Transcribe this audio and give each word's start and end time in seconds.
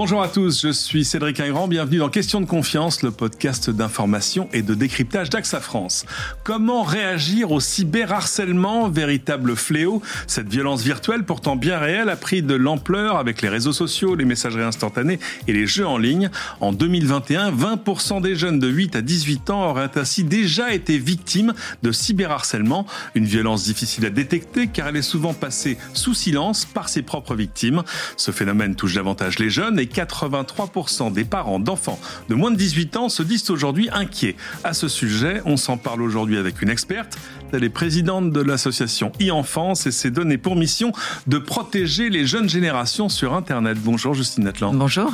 Bonjour 0.00 0.22
à 0.22 0.28
tous, 0.28 0.62
je 0.62 0.68
suis 0.68 1.04
Cédric 1.04 1.40
Ingrand, 1.40 1.66
bienvenue 1.66 1.98
dans 1.98 2.08
Question 2.08 2.40
de 2.40 2.46
confiance, 2.46 3.02
le 3.02 3.10
podcast 3.10 3.68
d'information 3.68 4.48
et 4.52 4.62
de 4.62 4.74
décryptage 4.74 5.28
d'AXA 5.28 5.58
France. 5.58 6.06
Comment 6.44 6.84
réagir 6.84 7.50
au 7.50 7.58
cyberharcèlement, 7.58 8.88
véritable 8.88 9.56
fléau? 9.56 10.00
Cette 10.28 10.48
violence 10.48 10.84
virtuelle, 10.84 11.24
pourtant 11.24 11.56
bien 11.56 11.80
réelle, 11.80 12.10
a 12.10 12.14
pris 12.14 12.42
de 12.42 12.54
l'ampleur 12.54 13.16
avec 13.16 13.42
les 13.42 13.48
réseaux 13.48 13.72
sociaux, 13.72 14.14
les 14.14 14.24
messageries 14.24 14.62
instantanées 14.62 15.18
et 15.48 15.52
les 15.52 15.66
jeux 15.66 15.84
en 15.88 15.98
ligne. 15.98 16.30
En 16.60 16.72
2021, 16.72 17.50
20% 17.50 18.22
des 18.22 18.36
jeunes 18.36 18.60
de 18.60 18.68
8 18.68 18.94
à 18.94 19.02
18 19.02 19.50
ans 19.50 19.70
auraient 19.70 19.98
ainsi 19.98 20.22
déjà 20.22 20.72
été 20.72 20.96
victimes 20.96 21.54
de 21.82 21.90
cyberharcèlement, 21.90 22.86
une 23.16 23.24
violence 23.24 23.64
difficile 23.64 24.06
à 24.06 24.10
détecter 24.10 24.68
car 24.68 24.86
elle 24.86 24.96
est 24.96 25.02
souvent 25.02 25.34
passée 25.34 25.76
sous 25.92 26.14
silence 26.14 26.66
par 26.66 26.88
ses 26.88 27.02
propres 27.02 27.34
victimes. 27.34 27.82
Ce 28.16 28.30
phénomène 28.30 28.76
touche 28.76 28.94
davantage 28.94 29.40
les 29.40 29.50
jeunes 29.50 29.80
et 29.80 29.87
83% 29.88 31.12
des 31.12 31.24
parents 31.24 31.58
d'enfants 31.58 31.98
de 32.28 32.34
moins 32.34 32.50
de 32.50 32.56
18 32.56 32.96
ans 32.96 33.08
se 33.08 33.22
disent 33.22 33.50
aujourd'hui 33.50 33.88
inquiets. 33.92 34.36
À 34.64 34.74
ce 34.74 34.88
sujet, 34.88 35.42
on 35.44 35.56
s'en 35.56 35.76
parle 35.76 36.02
aujourd'hui 36.02 36.36
avec 36.36 36.62
une 36.62 36.70
experte. 36.70 37.18
Elle 37.52 37.64
est 37.64 37.70
présidente 37.70 38.32
de 38.32 38.40
l'association 38.40 39.12
e-enfance 39.20 39.86
et 39.86 39.90
s'est 39.90 40.10
donné 40.10 40.38
pour 40.38 40.56
mission 40.56 40.92
de 41.26 41.38
protéger 41.38 42.10
les 42.10 42.26
jeunes 42.26 42.48
générations 42.48 43.08
sur 43.08 43.34
Internet. 43.34 43.78
Bonjour 43.82 44.14
Justine 44.14 44.46
Atlan. 44.46 44.74
Bonjour. 44.74 45.10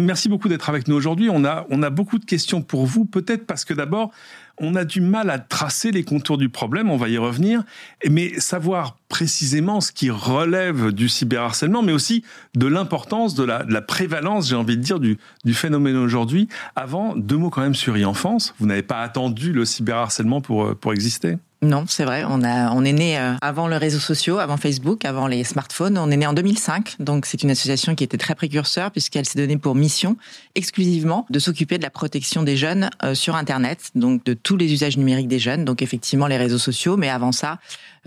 Merci 0.00 0.28
beaucoup 0.28 0.48
d'être 0.48 0.68
avec 0.68 0.88
nous 0.88 0.96
aujourd'hui. 0.96 1.28
On 1.30 1.44
a, 1.44 1.66
on 1.70 1.82
a 1.82 1.90
beaucoup 1.90 2.18
de 2.18 2.24
questions 2.24 2.62
pour 2.62 2.86
vous, 2.86 3.04
peut-être 3.04 3.46
parce 3.46 3.64
que 3.64 3.74
d'abord, 3.74 4.10
on 4.58 4.74
a 4.74 4.84
du 4.84 5.00
mal 5.00 5.30
à 5.30 5.38
tracer 5.38 5.90
les 5.90 6.04
contours 6.04 6.38
du 6.38 6.48
problème, 6.48 6.90
on 6.90 6.96
va 6.96 7.08
y 7.08 7.18
revenir, 7.18 7.62
mais 8.08 8.38
savoir 8.38 8.98
précisément 9.08 9.80
ce 9.80 9.90
qui 9.90 10.10
relève 10.10 10.92
du 10.92 11.08
cyberharcèlement, 11.08 11.82
mais 11.82 11.92
aussi 11.92 12.24
de 12.54 12.66
l'importance, 12.66 13.34
de 13.34 13.44
la, 13.44 13.82
prévalence, 13.82 14.48
j'ai 14.48 14.56
envie 14.56 14.76
de 14.76 14.82
dire, 14.82 15.00
du, 15.00 15.18
du 15.44 15.54
phénomène 15.54 15.96
aujourd'hui. 15.96 16.48
Avant, 16.76 17.16
deux 17.16 17.36
mots 17.36 17.50
quand 17.50 17.62
même 17.62 17.74
sur 17.74 17.96
e-enfance. 17.96 18.54
Vous 18.58 18.66
n'avez 18.66 18.82
pas 18.82 19.00
attendu 19.00 19.52
le 19.52 19.64
cyberharcèlement 19.64 20.40
pour, 20.40 20.76
pour 20.76 20.92
exister? 20.92 21.38
Non, 21.62 21.84
c'est 21.86 22.04
vrai. 22.04 22.24
On 22.26 22.42
a, 22.42 22.72
on 22.72 22.84
est 22.84 22.92
né 22.94 23.18
euh, 23.18 23.34
avant 23.42 23.68
les 23.68 23.76
réseaux 23.76 23.98
sociaux, 23.98 24.38
avant 24.38 24.56
Facebook, 24.56 25.04
avant 25.04 25.26
les 25.26 25.44
smartphones. 25.44 25.98
On 25.98 26.10
est 26.10 26.16
né 26.16 26.26
en 26.26 26.32
2005, 26.32 26.96
donc 27.00 27.26
c'est 27.26 27.42
une 27.42 27.50
association 27.50 27.94
qui 27.94 28.02
était 28.02 28.16
très 28.16 28.34
précurseur 28.34 28.90
puisqu'elle 28.90 29.26
s'est 29.26 29.38
donnée 29.38 29.58
pour 29.58 29.74
mission 29.74 30.16
exclusivement 30.54 31.26
de 31.28 31.38
s'occuper 31.38 31.76
de 31.76 31.82
la 31.82 31.90
protection 31.90 32.42
des 32.42 32.56
jeunes 32.56 32.88
euh, 33.02 33.14
sur 33.14 33.36
Internet, 33.36 33.90
donc 33.94 34.24
de 34.24 34.32
tous 34.32 34.56
les 34.56 34.72
usages 34.72 34.96
numériques 34.96 35.28
des 35.28 35.38
jeunes. 35.38 35.66
Donc 35.66 35.82
effectivement 35.82 36.28
les 36.28 36.38
réseaux 36.38 36.58
sociaux, 36.58 36.96
mais 36.96 37.10
avant 37.10 37.32
ça, 37.32 37.58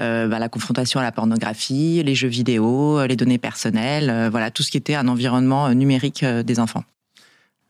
euh, 0.02 0.28
bah, 0.28 0.40
la 0.40 0.50
confrontation 0.50 1.00
à 1.00 1.04
la 1.04 1.12
pornographie, 1.12 2.02
les 2.04 2.16
jeux 2.16 2.28
vidéo, 2.28 3.06
les 3.06 3.16
données 3.16 3.38
personnelles, 3.38 4.30
voilà 4.32 4.50
tout 4.50 4.64
ce 4.64 4.72
qui 4.72 4.78
était 4.78 4.96
un 4.96 5.08
environnement 5.08 5.72
numérique 5.76 6.26
des 6.26 6.60
enfants. 6.60 6.84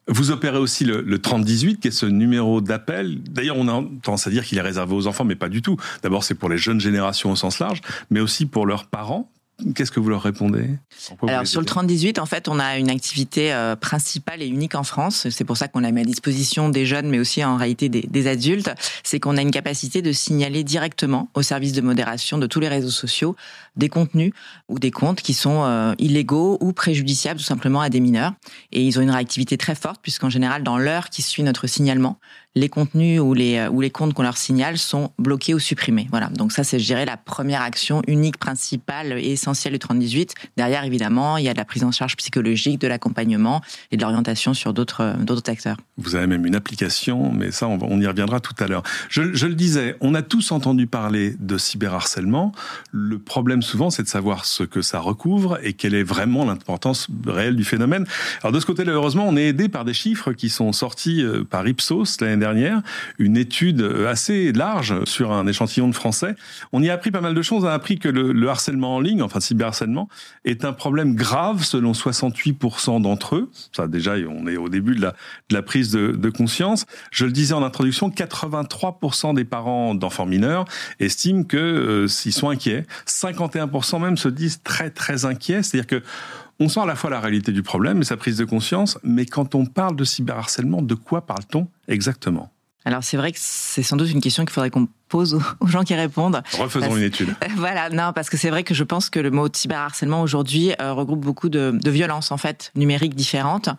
Vous 0.08 0.32
opérez 0.32 0.58
aussi 0.58 0.84
le, 0.84 1.02
le 1.02 1.20
3018, 1.20 1.80
qui 1.80 1.88
est 1.88 1.92
ce 1.92 2.06
numéro 2.06 2.60
d'appel. 2.60 3.22
D'ailleurs, 3.24 3.58
on 3.58 3.68
a 3.68 3.84
tendance 4.02 4.28
à 4.28 4.30
dire 4.30 4.44
qu'il 4.44 4.58
est 4.58 4.62
réservé 4.62 4.94
aux 4.96 5.08
enfants, 5.08 5.24
mais 5.24 5.36
pas 5.36 5.50
du 5.50 5.62
tout. 5.62 5.78
D'abord, 6.02 6.24
c'est 6.24 6.36
pour 6.36 6.50
les 6.50 6.58
jeunes 6.58 6.82
générations 6.82 7.32
au 7.32 7.36
sens 7.36 7.60
large, 7.60 7.82
mais 8.10 8.20
aussi 8.20 8.46
pour 8.46 8.66
leurs 8.66 8.86
parents, 8.86 9.32
Qu'est-ce 9.76 9.92
que 9.92 10.00
vous 10.00 10.10
leur 10.10 10.24
répondez? 10.24 10.68
Alors 11.28 11.46
sur 11.46 11.60
le 11.60 11.66
3018, 11.66 12.20
en 12.20 12.26
fait, 12.26 12.48
on 12.48 12.60
a 12.60 12.78
une 12.78 12.90
activité 12.90 13.54
euh, 13.54 13.76
principale 13.76 14.42
et 14.42 14.48
unique 14.48 14.76
en 14.76 14.84
France. 14.84 15.30
C'est 15.30 15.44
pour 15.46 15.58
ça 15.58 15.68
qu'on 15.68 15.80
la 15.80 15.92
met 15.92 16.02
à 16.02 16.06
disposition 16.06 16.70
des 16.70 16.86
jeunes, 16.86 17.08
mais 17.08 17.20
aussi 17.20 17.44
en 17.46 17.56
réalité 17.56 17.88
des, 17.88 18.02
des 18.02 18.28
adultes. 18.28 18.74
C'est 19.04 19.20
qu'on 19.20 19.38
a 19.38 19.42
une 19.42 19.52
capacité 19.52 20.02
de 20.02 20.12
signaler 20.12 20.64
directement 20.64 21.30
au 21.36 21.44
service 21.44 21.72
de 21.74 21.82
modération 21.82 22.38
de 22.40 22.48
tous 22.48 22.60
les 22.60 22.68
réseaux 22.68 22.90
sociaux 22.90 23.36
des 23.76 23.90
contenus 23.90 24.34
ou 24.70 24.80
des 24.80 24.92
comptes 24.92 25.22
qui 25.22 25.34
sont 25.34 25.64
euh, 25.64 25.94
illégaux 25.98 26.58
ou 26.62 26.74
préjudiciables 26.74 27.40
tout 27.40 27.46
simplement 27.46 27.82
à 27.82 27.90
des 27.90 28.00
mineurs. 28.00 28.34
Et 28.72 28.84
ils 28.84 28.98
ont 29.00 29.02
une 29.02 29.12
réactivité 29.12 29.58
très 29.58 29.76
forte 29.76 30.02
puisqu'en 30.02 30.30
général, 30.30 30.64
dans 30.64 30.78
l'heure 30.78 31.10
qui 31.10 31.22
suit 31.22 31.44
notre 31.44 31.68
signalement, 31.68 32.20
les 32.56 32.70
contenus 32.70 33.20
ou 33.20 33.34
les, 33.34 33.58
euh, 33.58 33.70
ou 33.70 33.82
les 33.82 33.90
comptes 33.90 34.14
qu'on 34.14 34.24
leur 34.24 34.38
signale 34.38 34.78
sont 34.78 35.12
bloqués 35.18 35.54
ou 35.54 35.60
supprimés. 35.60 36.08
Voilà. 36.12 36.28
Donc 36.28 36.52
ça, 36.52 36.64
c'est, 36.64 36.80
je 36.80 36.86
dirais, 36.86 37.06
la 37.06 37.18
première 37.18 37.62
action 37.62 38.02
unique, 38.08 38.38
principale 38.38 39.14
et 39.18 39.32
essentielle 39.32 39.74
du 39.74 39.80
3018. 39.80 40.36
Derrière, 40.56 40.84
évidemment, 40.84 41.38
il 41.38 41.46
y 41.46 41.50
a 41.50 41.54
de 41.54 41.58
la 41.58 41.66
prise 41.66 41.84
en 41.84 41.92
charge 41.92 42.16
psychologique, 42.16 42.80
de 42.80 42.88
l'accompagnement 42.88 43.62
et 43.92 43.98
de 43.98 44.02
l'orientation 44.04 44.54
sur 44.54 44.74
d'autres, 44.74 45.02
euh, 45.02 45.42
acteurs. 45.48 45.78
Vous 45.98 46.16
avez 46.16 46.28
même 46.28 46.46
une 46.46 46.56
application, 46.56 47.32
mais 47.32 47.52
ça, 47.52 47.68
on, 47.68 48.00
y 48.00 48.08
reviendra 48.08 48.40
tout 48.40 48.54
à 48.60 48.68
l'heure. 48.68 48.84
Je, 49.10 49.22
le 49.22 49.56
disais, 49.56 49.96
on 50.00 50.14
a 50.14 50.22
tous 50.22 50.52
entendu 50.52 50.88
parler 50.88 51.36
de 51.40 51.58
cyberharcèlement. 51.58 52.52
Le 52.92 53.18
problème 53.18 53.62
souvent, 53.62 53.90
c'est 53.90 54.04
de 54.04 54.08
savoir 54.08 54.46
ce 54.46 54.64
que 54.64 54.82
ça 54.82 55.00
recouvre 55.00 55.60
et 55.64 55.74
quelle 55.74 55.96
est 55.96 56.04
vraiment 56.04 56.46
l'importance 56.46 57.08
réelle 57.26 57.56
du 57.56 57.64
phénomène. 57.64 58.06
Alors 58.42 58.52
de 58.52 58.60
ce 58.60 58.66
côté-là, 58.66 58.94
heureusement, 58.94 59.26
on 59.28 59.36
est 59.36 59.48
aidé 59.48 59.70
par 59.70 59.86
des 59.86 59.94
chiffres 59.94 60.34
qui 60.34 60.50
sont 60.50 60.72
sortis 60.72 61.24
euh, 61.24 61.44
par 61.44 61.68
Ipsos 61.68 62.18
une 63.20 63.38
étude 63.38 63.82
euh, 63.82 64.10
assez 64.10 64.52
large 64.52 65.04
sur 65.06 65.32
un 65.32 65.48
échantillon 65.48 65.88
de 65.88 65.96
Français. 65.96 66.36
On 66.72 66.82
y 66.82 66.90
a 66.90 66.94
appris 66.94 67.12
pas 67.12 67.22
mal 67.22 67.34
de 67.34 67.42
choses. 67.42 67.64
On 67.64 67.68
a 67.68 67.74
appris 67.74 68.00
que 68.00 68.10
le, 68.10 68.50
harcèlement 68.50 68.96
en 68.96 69.00
ligne, 69.00 69.22
enfin 69.22 69.40
cyberharcèlement, 69.40 70.10
est 70.46 70.66
un 70.66 70.74
problème 70.74 71.16
grave 71.16 71.64
selon 71.64 71.94
68% 71.94 73.02
d'entre 73.02 73.36
eux. 73.36 73.50
Ça 73.72 73.88
déjà, 73.88 74.14
on 74.30 74.48
est 74.48 74.58
au 74.58 74.70
début 74.70 74.96
de 74.96 75.12
la, 75.52 75.62
prise 75.62 75.92
de, 75.92 76.12
de 76.12 76.30
conscience. 76.30 76.86
Je 77.12 77.26
le 77.26 77.32
disais 77.32 77.54
en 77.54 77.64
introduction, 77.64 78.10
83% 78.10 79.36
des 79.36 79.46
parents 79.46 79.96
d'enfants 79.96 80.26
mineurs 80.26 80.66
estiment 81.00 81.44
que 81.44 81.58
euh, 81.58 82.08
s'ils 82.08 82.34
sont 82.34 82.50
inquiets, 82.50 82.86
51% 83.08 84.02
même 84.02 84.18
se 84.18 84.30
disent 84.30 84.62
très 84.64 84.90
très 84.90 85.26
inquiets. 85.26 85.64
C'est-à-dire 85.64 85.88
que 85.88 86.04
on 86.64 86.70
sent 86.70 86.80
à 86.80 86.86
la 86.86 86.96
fois 86.96 87.10
la 87.10 87.20
réalité 87.20 87.52
du 87.52 87.62
problème 87.62 88.02
et 88.02 88.06
sa 88.06 88.16
prise 88.16 88.38
de 88.38 88.46
conscience, 88.46 88.98
mais 89.04 89.26
quand 89.26 89.54
on 89.54 89.66
parle 89.66 89.96
de 89.98 90.06
cyberharcèlement, 90.06 90.82
de 90.82 90.96
quoi 90.96 91.26
parle-t-on 91.26 91.68
exactement? 91.90 92.52
Alors 92.86 93.04
c'est 93.04 93.18
vrai 93.18 93.32
que 93.32 93.38
c'est 93.40 93.84
sans 93.84 93.96
doute 93.96 94.12
une 94.12 94.22
question 94.22 94.44
qu'il 94.44 94.54
faudrait 94.54 94.70
qu'on 94.70 94.88
pose 95.08 95.40
aux 95.60 95.68
gens 95.68 95.84
qui 95.84 95.94
répondent. 95.94 96.42
Refaisons 96.58 96.98
une 96.98 97.04
étude. 97.04 97.36
Voilà, 97.56 97.90
non, 97.90 98.12
parce 98.14 98.30
que 98.30 98.38
c'est 98.38 98.50
vrai 98.50 98.64
que 98.64 98.74
je 98.74 98.84
pense 98.84 99.10
que 99.10 99.20
le 99.20 99.32
mot 99.32 99.48
cyberharcèlement 99.52 100.22
aujourd'hui 100.22 100.72
euh, 100.82 100.94
regroupe 100.94 101.22
beaucoup 101.22 101.50
de, 101.50 101.78
de 101.82 101.92
violences 101.92 102.32
en 102.32 102.38
fait 102.38 102.72
numériques 102.76 103.16
différentes, 103.16 103.70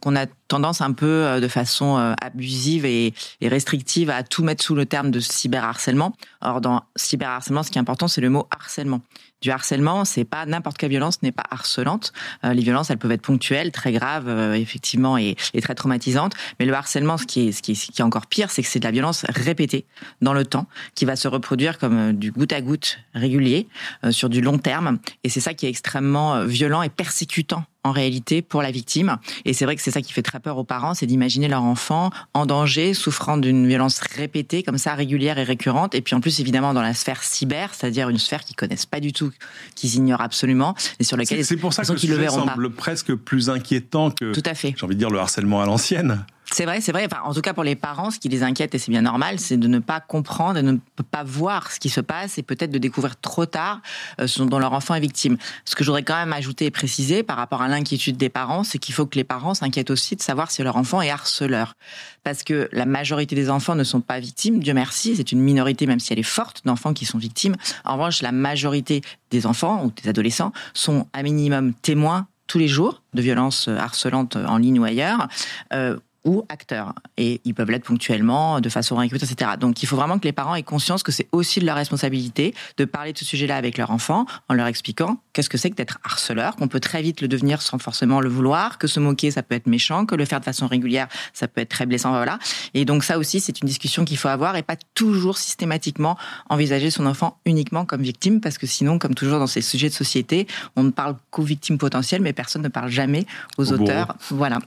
qu'on 0.00 0.16
a 0.16 0.26
tendance 0.48 0.80
un 0.80 0.92
peu 0.92 1.06
euh, 1.06 1.40
de 1.40 1.48
façon 1.48 1.98
euh, 1.98 2.14
abusive 2.20 2.84
et, 2.84 3.14
et, 3.40 3.48
restrictive 3.48 4.10
à 4.10 4.22
tout 4.22 4.42
mettre 4.42 4.64
sous 4.64 4.74
le 4.74 4.86
terme 4.86 5.10
de 5.10 5.20
cyberharcèlement. 5.20 6.14
Or 6.40 6.60
dans 6.60 6.82
cyberharcèlement, 6.96 7.62
ce 7.62 7.70
qui 7.70 7.78
est 7.78 7.80
important, 7.80 8.08
c'est 8.08 8.20
le 8.20 8.30
mot 8.30 8.46
harcèlement. 8.50 9.00
Du 9.40 9.50
harcèlement, 9.50 10.04
c'est 10.04 10.24
pas 10.24 10.46
n'importe 10.46 10.78
quelle 10.78 10.90
violence 10.90 11.22
n'est 11.22 11.32
pas 11.32 11.44
harcelante. 11.50 12.14
les 12.42 12.62
violences, 12.62 12.88
elles 12.88 12.96
peuvent 12.96 13.12
être 13.12 13.20
ponctuelles, 13.20 13.72
très 13.72 13.92
graves, 13.92 14.30
effectivement, 14.54 15.18
et, 15.18 15.36
et, 15.52 15.60
très 15.60 15.74
traumatisantes. 15.74 16.32
Mais 16.58 16.64
le 16.64 16.72
harcèlement, 16.72 17.18
ce 17.18 17.26
qui 17.26 17.48
est, 17.48 17.52
ce 17.52 17.60
qui 17.60 17.72
est, 17.72 17.74
ce 17.74 17.92
qui 17.92 18.00
est 18.00 18.04
encore 18.04 18.26
pire, 18.26 18.50
c'est 18.50 18.62
que 18.62 18.68
c'est 18.68 18.78
de 18.78 18.84
la 18.84 18.90
violence 18.90 19.26
répétée 19.28 19.84
dans 20.22 20.32
le 20.32 20.46
temps 20.46 20.66
qui 20.94 21.04
va 21.04 21.16
se 21.16 21.28
reproduire 21.28 21.78
comme 21.78 21.98
euh, 21.98 22.12
du 22.12 22.32
goutte 22.32 22.52
à 22.52 22.60
goutte 22.60 22.98
régulier 23.14 23.68
euh, 24.04 24.12
sur 24.12 24.28
du 24.28 24.40
long 24.40 24.58
terme. 24.58 24.98
Et 25.22 25.28
c'est 25.28 25.40
ça 25.40 25.54
qui 25.54 25.66
est 25.66 25.68
extrêmement 25.68 26.34
euh, 26.34 26.46
violent 26.46 26.82
et 26.82 26.88
persécutant 26.88 27.64
en 27.84 27.92
réalité 27.92 28.42
pour 28.42 28.62
la 28.62 28.70
victime. 28.70 29.18
Et 29.44 29.52
c'est 29.52 29.64
vrai 29.64 29.76
que 29.76 29.82
c'est 29.82 29.90
ça 29.90 30.02
qui 30.02 30.12
fait 30.12 30.22
très 30.22 30.40
peur 30.40 30.58
aux 30.58 30.64
parents, 30.64 30.94
c'est 30.94 31.06
d'imaginer 31.06 31.48
leur 31.48 31.62
enfant 31.62 32.10
en 32.32 32.46
danger, 32.46 32.94
souffrant 32.94 33.36
d'une 33.36 33.66
violence 33.66 34.00
répétée, 34.00 34.62
comme 34.62 34.78
ça, 34.78 34.94
régulière 34.94 35.38
et 35.38 35.44
récurrente. 35.44 35.94
Et 35.94 36.00
puis 36.00 36.14
en 36.14 36.20
plus, 36.20 36.40
évidemment, 36.40 36.74
dans 36.74 36.82
la 36.82 36.94
sphère 36.94 37.22
cyber, 37.22 37.74
c'est-à-dire 37.74 38.08
une 38.08 38.18
sphère 38.18 38.44
qu'ils 38.44 38.56
connaissent 38.56 38.86
pas 38.86 39.00
du 39.00 39.12
tout, 39.12 39.30
qu'ils 39.74 39.94
ignorent 39.96 40.22
absolument, 40.22 40.74
et 40.98 41.04
sur 41.04 41.16
laquelle 41.16 41.44
c'est 41.44 41.56
pour 41.56 41.72
ça 41.72 41.84
que 41.84 41.92
le 41.92 41.98
sujet 41.98 42.28
semble 42.28 42.70
presque 42.70 43.14
plus 43.14 43.50
inquiétant 43.50 44.10
que, 44.10 44.32
tout 44.32 44.42
à 44.44 44.54
fait. 44.54 44.74
j'ai 44.76 44.84
envie 44.84 44.94
de 44.94 45.00
dire, 45.00 45.10
le 45.10 45.18
harcèlement 45.18 45.60
à 45.60 45.66
l'ancienne. 45.66 46.24
C'est 46.54 46.66
vrai, 46.66 46.80
c'est 46.80 46.92
vrai. 46.92 47.04
Enfin, 47.10 47.20
en 47.24 47.34
tout 47.34 47.40
cas, 47.40 47.52
pour 47.52 47.64
les 47.64 47.74
parents, 47.74 48.12
ce 48.12 48.20
qui 48.20 48.28
les 48.28 48.44
inquiète, 48.44 48.76
et 48.76 48.78
c'est 48.78 48.92
bien 48.92 49.02
normal, 49.02 49.40
c'est 49.40 49.56
de 49.56 49.66
ne 49.66 49.80
pas 49.80 49.98
comprendre, 49.98 50.54
de 50.54 50.60
ne 50.60 50.78
pas 51.10 51.24
voir 51.24 51.72
ce 51.72 51.80
qui 51.80 51.88
se 51.88 52.00
passe 52.00 52.38
et 52.38 52.44
peut-être 52.44 52.70
de 52.70 52.78
découvrir 52.78 53.20
trop 53.20 53.44
tard 53.44 53.80
euh, 54.20 54.28
ce 54.28 54.40
dont 54.40 54.60
leur 54.60 54.72
enfant 54.72 54.94
est 54.94 55.00
victime. 55.00 55.36
Ce 55.64 55.74
que 55.74 55.82
je 55.82 55.88
voudrais 55.88 56.04
quand 56.04 56.14
même 56.14 56.32
ajouter 56.32 56.66
et 56.66 56.70
préciser 56.70 57.24
par 57.24 57.38
rapport 57.38 57.60
à 57.60 57.66
l'inquiétude 57.66 58.16
des 58.16 58.28
parents, 58.28 58.62
c'est 58.62 58.78
qu'il 58.78 58.94
faut 58.94 59.04
que 59.04 59.16
les 59.16 59.24
parents 59.24 59.54
s'inquiètent 59.54 59.90
aussi 59.90 60.14
de 60.14 60.22
savoir 60.22 60.52
si 60.52 60.62
leur 60.62 60.76
enfant 60.76 61.02
est 61.02 61.10
harceleur. 61.10 61.74
Parce 62.22 62.44
que 62.44 62.68
la 62.70 62.86
majorité 62.86 63.34
des 63.34 63.50
enfants 63.50 63.74
ne 63.74 63.82
sont 63.82 64.00
pas 64.00 64.20
victimes, 64.20 64.60
Dieu 64.60 64.74
merci, 64.74 65.16
c'est 65.16 65.32
une 65.32 65.40
minorité, 65.40 65.86
même 65.86 65.98
si 65.98 66.12
elle 66.12 66.20
est 66.20 66.22
forte, 66.22 66.64
d'enfants 66.64 66.94
qui 66.94 67.04
sont 67.04 67.18
victimes. 67.18 67.56
En 67.84 67.94
revanche, 67.94 68.22
la 68.22 68.30
majorité 68.30 69.02
des 69.32 69.46
enfants 69.46 69.86
ou 69.86 69.92
des 70.00 70.08
adolescents 70.08 70.52
sont 70.72 71.08
à 71.14 71.24
minimum 71.24 71.74
témoins 71.74 72.28
tous 72.46 72.58
les 72.58 72.68
jours 72.68 73.02
de 73.12 73.22
violences 73.22 73.66
harcelantes 73.66 74.36
en 74.36 74.56
ligne 74.58 74.78
ou 74.78 74.84
ailleurs. 74.84 75.26
Euh, 75.72 75.98
ou 76.24 76.44
acteurs. 76.48 76.94
Et 77.16 77.40
ils 77.44 77.54
peuvent 77.54 77.70
l'être 77.70 77.84
ponctuellement, 77.84 78.60
de 78.60 78.68
façon 78.68 78.96
récurrente, 78.96 79.22
etc. 79.22 79.52
Donc 79.58 79.82
il 79.82 79.86
faut 79.86 79.96
vraiment 79.96 80.18
que 80.18 80.24
les 80.24 80.32
parents 80.32 80.54
aient 80.54 80.62
conscience 80.62 81.02
que 81.02 81.12
c'est 81.12 81.28
aussi 81.32 81.60
de 81.60 81.66
leur 81.66 81.76
responsabilité 81.76 82.54
de 82.76 82.84
parler 82.84 83.12
de 83.12 83.18
ce 83.18 83.24
sujet-là 83.24 83.56
avec 83.56 83.78
leur 83.78 83.90
enfant 83.90 84.26
en 84.48 84.54
leur 84.54 84.66
expliquant 84.66 85.18
qu'est-ce 85.32 85.50
que 85.50 85.58
c'est 85.58 85.70
que 85.70 85.76
d'être 85.76 85.98
harceleur, 86.04 86.56
qu'on 86.56 86.68
peut 86.68 86.80
très 86.80 87.02
vite 87.02 87.20
le 87.20 87.28
devenir 87.28 87.60
sans 87.60 87.78
forcément 87.78 88.20
le 88.20 88.28
vouloir, 88.28 88.78
que 88.78 88.86
se 88.86 89.00
moquer, 89.00 89.30
ça 89.30 89.42
peut 89.42 89.54
être 89.54 89.66
méchant, 89.66 90.06
que 90.06 90.14
le 90.14 90.24
faire 90.24 90.40
de 90.40 90.44
façon 90.44 90.66
régulière, 90.66 91.08
ça 91.32 91.48
peut 91.48 91.60
être 91.60 91.68
très 91.68 91.86
blessant, 91.86 92.10
voilà. 92.10 92.38
Et 92.72 92.84
donc 92.84 93.04
ça 93.04 93.18
aussi, 93.18 93.40
c'est 93.40 93.60
une 93.60 93.68
discussion 93.68 94.04
qu'il 94.04 94.16
faut 94.16 94.28
avoir 94.28 94.56
et 94.56 94.62
pas 94.62 94.76
toujours 94.94 95.38
systématiquement 95.38 96.16
envisager 96.48 96.90
son 96.90 97.06
enfant 97.06 97.38
uniquement 97.44 97.84
comme 97.84 98.02
victime, 98.02 98.40
parce 98.40 98.58
que 98.58 98.66
sinon, 98.66 98.98
comme 98.98 99.14
toujours 99.14 99.38
dans 99.38 99.46
ces 99.46 99.60
sujets 99.62 99.88
de 99.88 99.94
société, 99.94 100.46
on 100.76 100.84
ne 100.84 100.90
parle 100.90 101.16
qu'aux 101.30 101.42
victimes 101.42 101.78
potentielles, 101.78 102.22
mais 102.22 102.32
personne 102.32 102.62
ne 102.62 102.68
parle 102.68 102.90
jamais 102.90 103.26
aux 103.58 103.72
auteurs. 103.72 104.16
Voilà. 104.30 104.58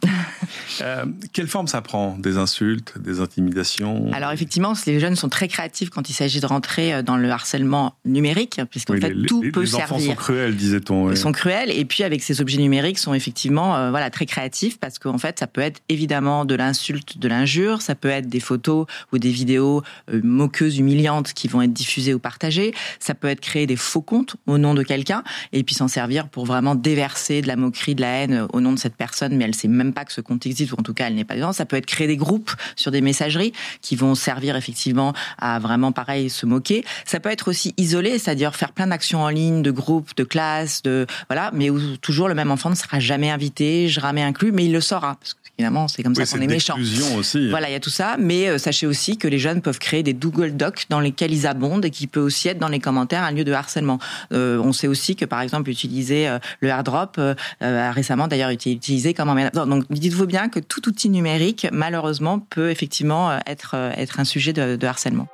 Euh, 0.81 1.05
quelle 1.47 1.53
forme 1.53 1.67
ça 1.67 1.81
prend 1.81 2.17
Des 2.17 2.35
insultes, 2.35 2.97
des 2.99 3.21
intimidations 3.21 4.11
Alors 4.11 4.33
effectivement, 4.33 4.73
les 4.85 4.99
jeunes 4.99 5.15
sont 5.15 5.29
très 5.29 5.47
créatifs 5.47 5.89
quand 5.89 6.09
il 6.09 6.13
s'agit 6.13 6.41
de 6.41 6.45
rentrer 6.45 6.93
euh, 6.93 7.01
dans 7.01 7.15
le 7.15 7.31
harcèlement 7.31 7.95
numérique, 8.03 8.59
puisqu'en 8.69 8.97
fait 8.97 9.13
tout 9.25 9.39
peut 9.53 9.65
servir. 9.65 9.87
Les 9.87 9.93
enfants 9.93 9.99
sont 9.99 10.15
cruels, 10.15 10.57
disait-on. 10.57 11.09
Ils 11.09 11.15
sont 11.15 11.31
cruels, 11.31 11.71
et 11.71 11.85
puis 11.85 12.03
avec 12.03 12.21
ces 12.21 12.41
objets 12.41 12.57
numériques, 12.57 12.97
sont 12.97 13.13
effectivement 13.13 13.77
euh, 13.77 13.91
voilà 13.91 14.09
très 14.09 14.25
créatifs 14.25 14.77
parce 14.77 14.99
qu'en 14.99 15.17
fait, 15.17 15.39
ça 15.39 15.47
peut 15.47 15.61
être 15.61 15.79
évidemment 15.87 16.43
de 16.43 16.53
l'insulte, 16.53 17.17
de 17.17 17.29
l'injure, 17.29 17.81
ça 17.81 17.95
peut 17.95 18.09
être 18.09 18.27
des 18.27 18.41
photos 18.41 18.85
ou 19.13 19.17
des 19.17 19.31
vidéos 19.31 19.83
moqueuses, 20.11 20.79
humiliantes 20.79 21.31
qui 21.31 21.47
vont 21.47 21.61
être 21.61 21.71
diffusées 21.71 22.13
ou 22.13 22.19
partagées, 22.19 22.73
ça 22.99 23.15
peut 23.15 23.29
être 23.29 23.39
créer 23.39 23.67
des 23.67 23.77
faux 23.77 24.01
comptes 24.01 24.35
au 24.47 24.57
nom 24.57 24.73
de 24.73 24.83
quelqu'un, 24.83 25.23
et 25.53 25.63
puis 25.63 25.75
s'en 25.75 25.87
servir 25.87 26.27
pour 26.27 26.45
vraiment 26.45 26.75
déverser 26.75 27.41
de 27.41 27.47
la 27.47 27.55
moquerie, 27.55 27.95
de 27.95 28.01
la 28.01 28.09
haine 28.09 28.47
au 28.51 28.59
nom 28.59 28.73
de 28.73 28.79
cette 28.79 28.97
personne, 28.97 29.37
mais 29.37 29.45
elle 29.45 29.55
sait 29.55 29.69
même 29.69 29.93
pas 29.93 30.03
que 30.03 30.11
ce 30.11 30.19
compte 30.19 30.45
existe, 30.45 30.73
ou 30.73 30.75
en 30.77 30.83
tout 30.83 30.93
cas 30.93 31.07
elle 31.07 31.15
n'est 31.15 31.23
pas 31.23 31.36
Ça 31.53 31.65
peut 31.65 31.77
être 31.77 31.85
créer 31.85 32.07
des 32.07 32.17
groupes 32.17 32.51
sur 32.75 32.91
des 32.91 33.01
messageries 33.01 33.53
qui 33.81 33.95
vont 33.95 34.15
servir 34.15 34.55
effectivement 34.55 35.13
à 35.37 35.59
vraiment 35.59 35.91
pareil 35.91 36.29
se 36.29 36.45
moquer. 36.45 36.83
Ça 37.05 37.19
peut 37.19 37.29
être 37.29 37.47
aussi 37.47 37.73
isolé, 37.77 38.19
c'est-à-dire 38.19 38.55
faire 38.55 38.71
plein 38.71 38.87
d'actions 38.87 39.21
en 39.21 39.29
ligne, 39.29 39.61
de 39.61 39.71
groupes, 39.71 40.15
de 40.15 40.23
classes, 40.23 40.81
de 40.83 41.05
voilà, 41.29 41.51
mais 41.53 41.69
où 41.69 41.97
toujours 41.97 42.27
le 42.27 42.35
même 42.35 42.51
enfant 42.51 42.69
ne 42.69 42.75
sera 42.75 42.99
jamais 42.99 43.29
invité, 43.29 43.87
jamais 43.87 44.23
inclus, 44.23 44.51
mais 44.51 44.65
il 44.65 44.71
le 44.71 44.81
saura 44.81 45.17
évidemment 45.57 45.87
c'est 45.87 46.03
comme 46.03 46.15
ça 46.15 46.25
qu'on 46.25 46.41
est 46.41 46.47
méchant. 46.47 46.77
Aussi. 47.17 47.49
Voilà, 47.49 47.69
il 47.69 47.73
y 47.73 47.75
a 47.75 47.79
tout 47.79 47.89
ça, 47.89 48.15
mais 48.19 48.47
euh, 48.47 48.57
sachez 48.57 48.85
aussi 48.85 49.17
que 49.17 49.27
les 49.27 49.39
jeunes 49.39 49.61
peuvent 49.61 49.79
créer 49.79 50.03
des 50.03 50.13
Google 50.13 50.55
Docs 50.55 50.85
dans 50.89 50.99
lesquels 50.99 51.33
ils 51.33 51.47
abondent 51.47 51.85
et 51.85 51.89
qui 51.89 52.07
peut 52.07 52.19
aussi 52.19 52.47
être 52.47 52.59
dans 52.59 52.67
les 52.67 52.79
commentaires 52.79 53.23
un 53.23 53.31
lieu 53.31 53.43
de 53.43 53.51
harcèlement. 53.51 53.99
Euh, 54.33 54.59
on 54.59 54.73
sait 54.73 54.87
aussi 54.87 55.15
que 55.15 55.25
par 55.25 55.41
exemple 55.41 55.69
utiliser 55.69 56.27
euh, 56.27 56.39
le 56.61 56.69
airdrop 56.69 57.19
a 57.61 57.91
récemment 57.91 58.27
d'ailleurs 58.27 58.49
été 58.49 58.71
utilisé 58.71 59.13
comme 59.13 59.29
un 59.29 59.49
donc 59.65 59.85
dites-vous 59.89 60.27
bien 60.27 60.49
que 60.49 60.59
tout 60.59 60.87
outil 60.87 61.09
numérique 61.09 61.67
malheureusement 61.71 62.39
peut 62.39 62.69
effectivement 62.69 63.37
être 63.45 63.75
être 63.75 64.19
un 64.19 64.25
sujet 64.25 64.53
de 64.53 64.85
harcèlement. 64.85 65.27